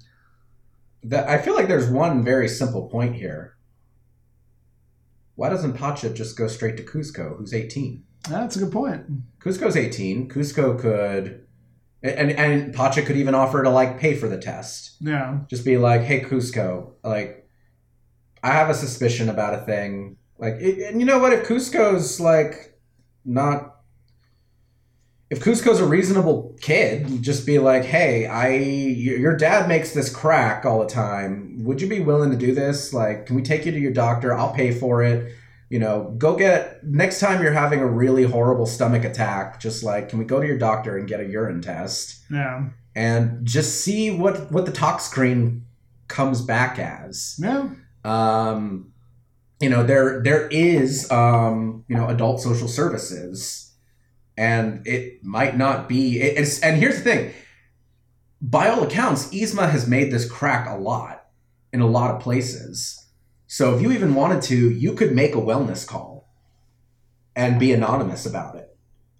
[1.04, 3.56] That, I feel like there's one very simple point here.
[5.34, 8.04] Why doesn't Pacha just go straight to Kuzco, who's 18?
[8.28, 9.38] That's a good point.
[9.40, 10.28] Kuzco's 18.
[10.28, 11.46] Kuzco could,
[12.02, 14.96] and and Pacha could even offer to like pay for the test.
[15.00, 15.40] Yeah.
[15.48, 17.48] Just be like, hey Kuzco, like,
[18.42, 20.16] I have a suspicion about a thing.
[20.38, 21.32] Like, it, and you know what?
[21.32, 22.78] If Kuzco's like
[23.24, 23.71] not,
[25.32, 30.66] if Kuzco's a reasonable kid, just be like, hey, I, your dad makes this crack
[30.66, 31.64] all the time.
[31.64, 32.92] Would you be willing to do this?
[32.92, 34.34] Like, can we take you to your doctor?
[34.36, 35.32] I'll pay for it.
[35.70, 39.58] You know, go get next time you're having a really horrible stomach attack.
[39.58, 42.20] Just like, can we go to your doctor and get a urine test?
[42.30, 42.66] Yeah.
[42.94, 45.64] and just see what what the tox screen
[46.08, 47.40] comes back as.
[47.42, 47.70] Yeah.
[48.04, 48.92] Um,
[49.60, 53.71] you know, there there is um, you know adult social services,
[54.36, 56.20] and it might not be.
[56.20, 57.34] It, it's and here's the thing.
[58.40, 61.26] By all accounts, Yzma has made this crack a lot
[61.72, 63.06] in a lot of places.
[63.46, 66.28] So if you even wanted to, you could make a wellness call
[67.36, 68.76] and be anonymous about it.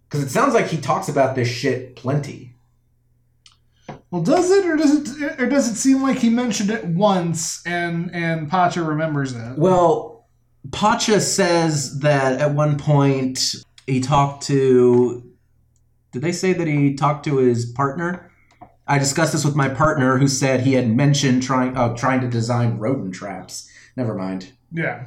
[0.09, 2.55] Because it sounds like he talks about this shit plenty.
[4.11, 7.67] Well, does it, or does it, or does it seem like he mentioned it once
[7.67, 9.57] and and Pacha remembers it?
[9.57, 10.27] Well,
[10.71, 13.55] Pacha says that at one point
[13.87, 15.23] he talked to.
[16.13, 18.31] Did they say that he talked to his partner?
[18.87, 22.29] I discussed this with my partner, who said he had mentioned trying uh, trying to
[22.29, 23.71] design rodent traps.
[23.97, 24.53] Never mind.
[24.73, 25.07] Yeah.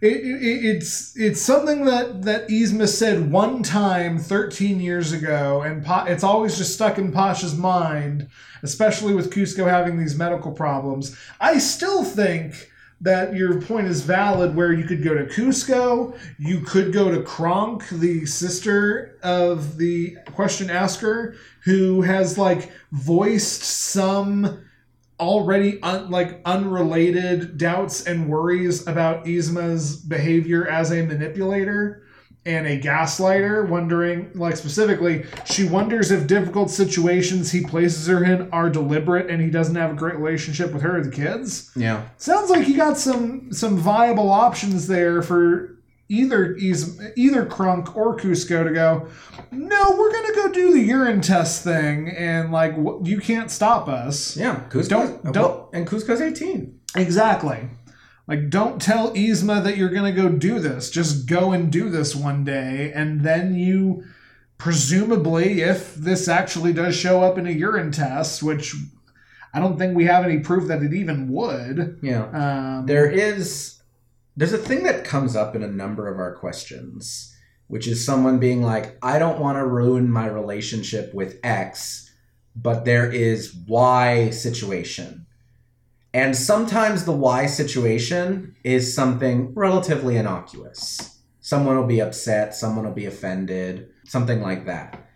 [0.00, 5.84] It, it, it's it's something that that Yzma said one time 13 years ago, and
[5.84, 8.28] pa, it's always just stuck in Pacha's mind,
[8.62, 11.16] especially with Kuzco having these medical problems.
[11.40, 12.71] I still think
[13.02, 17.20] that your point is valid where you could go to Kuzco, you could go to
[17.22, 24.64] Kronk, the sister of the question asker, who has like voiced some
[25.18, 32.01] already un, like unrelated doubts and worries about Yzma's behavior as a manipulator
[32.44, 38.50] and a gaslighter, wondering like specifically, she wonders if difficult situations he places her in
[38.50, 41.70] are deliberate and he doesn't have a great relationship with her or the kids.
[41.76, 42.02] Yeah.
[42.16, 45.78] Sounds like he got some some viable options there for
[46.08, 46.56] either
[47.16, 49.06] either Kronk or Kuzco to go.
[49.52, 52.74] No, we're gonna go do the urine test thing, and like
[53.04, 54.36] you can't stop us.
[54.36, 54.62] Yeah.
[54.68, 54.88] Kuzco.
[54.88, 56.80] Don't- uh, well, don't- and Kuzco's eighteen.
[56.96, 57.68] Exactly.
[58.32, 60.88] Like, don't tell Yzma that you're gonna go do this.
[60.88, 64.04] Just go and do this one day, and then you,
[64.56, 68.74] presumably, if this actually does show up in a urine test, which
[69.52, 71.98] I don't think we have any proof that it even would.
[72.00, 72.24] Yeah.
[72.32, 73.82] Um, There is
[74.34, 78.38] there's a thing that comes up in a number of our questions, which is someone
[78.38, 82.10] being like, I don't want to ruin my relationship with X,
[82.56, 85.26] but there is Y situation.
[86.14, 91.20] And sometimes the why situation is something relatively innocuous.
[91.40, 95.08] Someone will be upset, someone will be offended, something like that.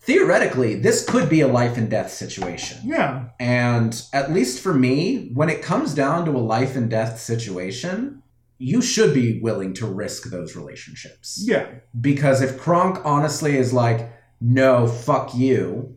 [0.00, 2.78] Theoretically, this could be a life and death situation.
[2.84, 3.26] Yeah.
[3.40, 8.22] And at least for me, when it comes down to a life and death situation,
[8.58, 11.42] you should be willing to risk those relationships.
[11.42, 11.66] Yeah.
[11.98, 15.96] Because if Kronk honestly is like, no, fuck you,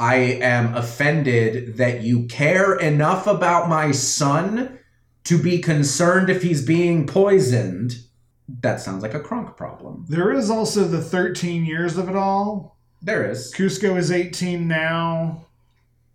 [0.00, 4.78] I am offended that you care enough about my son
[5.24, 7.96] to be concerned if he's being poisoned,
[8.62, 10.06] that sounds like a Kronk problem.
[10.08, 12.78] There is also the 13 years of it all.
[13.02, 13.52] There is.
[13.54, 15.44] Kuzco is 18 now.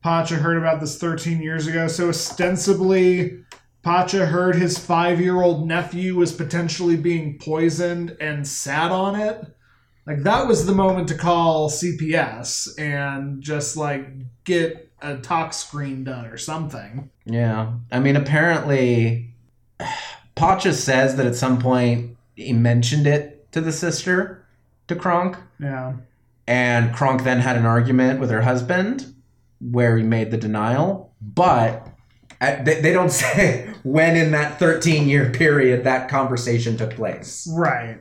[0.01, 1.87] Pacha heard about this 13 years ago.
[1.87, 3.43] So ostensibly,
[3.83, 9.54] Pacha heard his five year old nephew was potentially being poisoned and sat on it.
[10.05, 14.07] Like, that was the moment to call CPS and just, like,
[14.43, 17.09] get a tox screen done or something.
[17.25, 17.73] Yeah.
[17.91, 19.33] I mean, apparently,
[20.35, 24.45] Pacha says that at some point he mentioned it to the sister,
[24.87, 25.37] to Kronk.
[25.59, 25.93] Yeah.
[26.47, 29.13] And Kronk then had an argument with her husband
[29.59, 31.13] where he made the denial.
[31.21, 31.87] But
[32.39, 37.47] they, they don't say when in that 13 year period that conversation took place.
[37.51, 37.97] Right.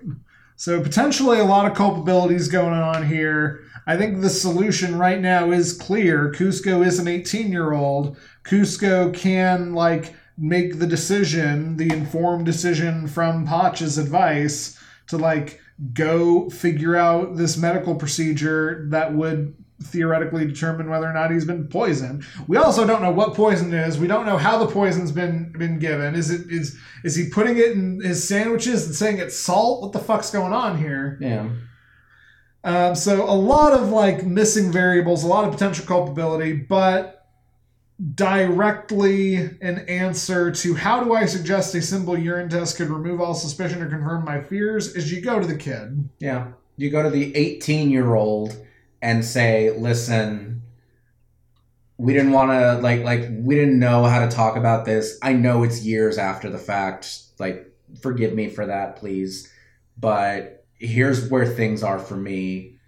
[0.57, 3.65] So potentially a lot of culpabilities going on here.
[3.87, 6.33] I think the solution right now is clear.
[6.33, 8.17] Kuzco is an 18 year old.
[8.45, 14.79] Kuzco can like make the decision, the informed decision from Pacha's advice
[15.09, 15.61] to like
[15.93, 19.55] go figure out this medical procedure that would
[19.85, 22.25] theoretically determine whether or not he's been poisoned.
[22.47, 23.99] We also don't know what poison is.
[23.99, 26.15] We don't know how the poison's been been given.
[26.15, 29.83] Is it is is he putting it in his sandwiches and saying it's salt?
[29.83, 31.19] What the fuck's going on here?
[31.21, 31.51] Yeah.
[32.65, 37.27] Um, so a lot of like missing variables, a lot of potential culpability, but
[38.15, 43.35] directly an answer to how do I suggest a simple urine test could remove all
[43.35, 46.09] suspicion or confirm my fears is you go to the kid.
[46.19, 46.49] Yeah.
[46.77, 48.57] You go to the 18 year old
[49.05, 50.63] and say, listen,
[51.99, 55.19] we didn't want to, like, like, we didn't know how to talk about this.
[55.23, 57.19] I know it's years after the fact.
[57.39, 59.53] Like, forgive me for that, please.
[59.99, 62.79] But here's where things are for me.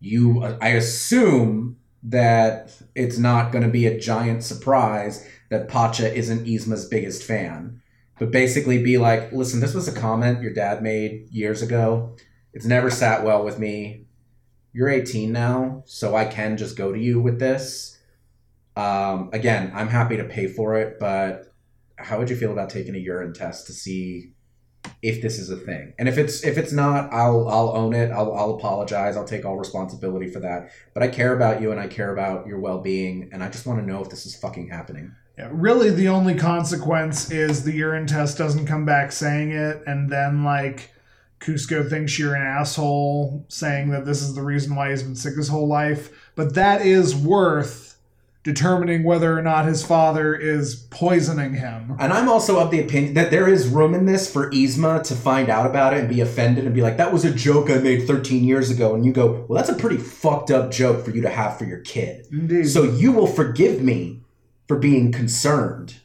[0.00, 6.46] You, I assume that it's not going to be a giant surprise that Pacha isn't
[6.46, 7.82] Yzma's biggest fan.
[8.18, 12.16] But basically be like, listen, this was a comment your dad made years ago.
[12.54, 14.06] It's never sat well with me.
[14.78, 17.98] You're 18 now, so I can just go to you with this.
[18.76, 21.52] Um, again, I'm happy to pay for it, but
[21.96, 24.34] how would you feel about taking a urine test to see
[25.02, 25.94] if this is a thing?
[25.98, 28.12] And if it's if it's not, I'll I'll own it.
[28.12, 29.16] I'll I'll apologize.
[29.16, 30.70] I'll take all responsibility for that.
[30.94, 33.80] But I care about you and I care about your well-being, and I just want
[33.80, 35.12] to know if this is fucking happening.
[35.36, 40.08] Yeah, really, the only consequence is the urine test doesn't come back saying it, and
[40.08, 40.92] then like
[41.40, 45.36] Kuzco thinks you're an asshole, saying that this is the reason why he's been sick
[45.36, 46.10] his whole life.
[46.34, 47.88] But that is worth
[48.44, 51.94] determining whether or not his father is poisoning him.
[51.98, 55.14] And I'm also of the opinion that there is room in this for Yzma to
[55.14, 57.78] find out about it and be offended and be like, that was a joke I
[57.78, 58.94] made 13 years ago.
[58.94, 61.64] And you go, well, that's a pretty fucked up joke for you to have for
[61.64, 62.26] your kid.
[62.32, 62.68] Indeed.
[62.68, 64.22] So you will forgive me
[64.66, 65.96] for being concerned.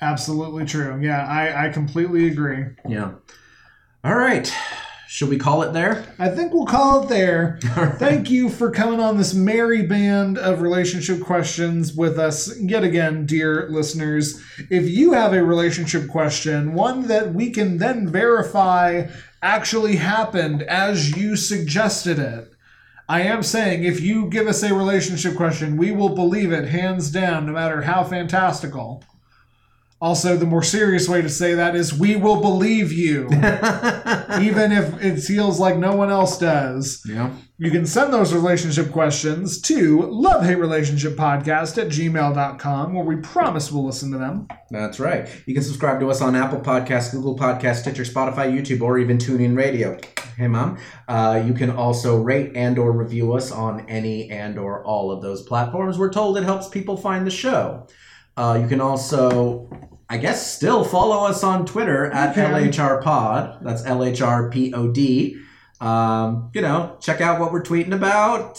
[0.00, 0.98] Absolutely true.
[1.00, 2.66] Yeah, I, I completely agree.
[2.88, 3.12] Yeah.
[4.04, 4.52] All right.
[5.08, 6.04] Should we call it there?
[6.18, 7.58] I think we'll call it there.
[7.96, 13.24] Thank you for coming on this merry band of relationship questions with us yet again,
[13.24, 14.40] dear listeners.
[14.70, 19.06] If you have a relationship question, one that we can then verify
[19.42, 22.52] actually happened as you suggested it,
[23.08, 27.10] I am saying if you give us a relationship question, we will believe it hands
[27.10, 29.02] down, no matter how fantastical.
[30.00, 33.24] Also, the more serious way to say that is we will believe you,
[34.40, 37.02] even if it feels like no one else does.
[37.04, 37.34] Yeah.
[37.56, 43.16] You can send those relationship questions to love hate relationship podcast at gmail.com, where we
[43.16, 44.46] promise we'll listen to them.
[44.70, 45.28] That's right.
[45.46, 49.18] You can subscribe to us on Apple Podcasts, Google Podcasts, Stitcher, Spotify, YouTube, or even
[49.18, 49.98] TuneIn Radio.
[50.36, 50.78] Hey, mom.
[51.08, 55.20] Uh, you can also rate and or review us on any and or all of
[55.20, 55.98] those platforms.
[55.98, 57.88] We're told it helps people find the show.
[58.36, 59.68] Uh, you can also,
[60.10, 62.52] I guess, still follow us on Twitter at can.
[62.52, 63.58] LHR Pod.
[63.62, 65.38] That's L H R P O D.
[65.80, 68.56] Um, you know, check out what we're tweeting about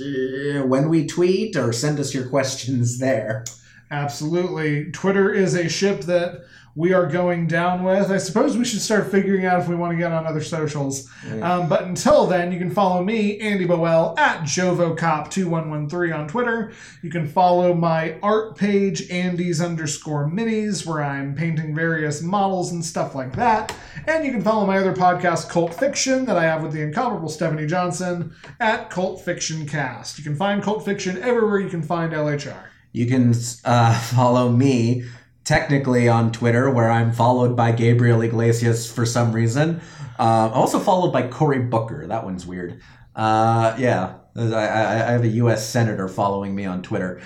[0.00, 3.44] uh, when we tweet, or send us your questions there.
[3.90, 4.90] Absolutely.
[4.90, 6.42] Twitter is a ship that
[6.78, 8.08] we are going down with.
[8.08, 11.10] I suppose we should start figuring out if we want to get on other socials.
[11.42, 16.72] Um, but until then, you can follow me, Andy Bowell, at JovoCop2113 on Twitter.
[17.02, 22.84] You can follow my art page, Andy's underscore minis, where I'm painting various models and
[22.84, 23.74] stuff like that.
[24.06, 27.28] And you can follow my other podcast, Cult Fiction, that I have with the incomparable
[27.28, 30.16] Stephanie Johnson, at Cult Fiction Cast.
[30.16, 32.68] You can find Cult Fiction everywhere you can find LHR.
[32.92, 35.04] You can uh, follow me
[35.48, 39.80] technically on Twitter, where I'm followed by Gabriel Iglesias for some reason.
[40.18, 42.06] Uh, also followed by Cory Booker.
[42.06, 42.82] That one's weird.
[43.16, 45.66] Uh, yeah, I, I, I have a U.S.
[45.66, 47.22] senator following me on Twitter.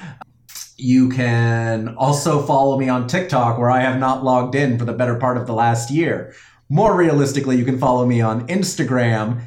[0.77, 4.93] You can also follow me on TikTok, where I have not logged in for the
[4.93, 6.33] better part of the last year.
[6.69, 9.43] More realistically, you can follow me on Instagram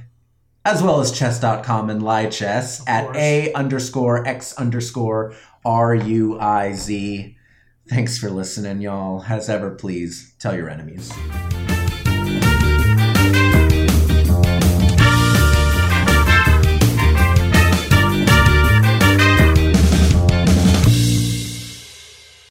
[0.66, 7.35] as well as chess.com and lichess at a underscore x underscore r u i z.
[7.88, 9.24] Thanks for listening, y'all.
[9.30, 11.12] As ever, please tell your enemies.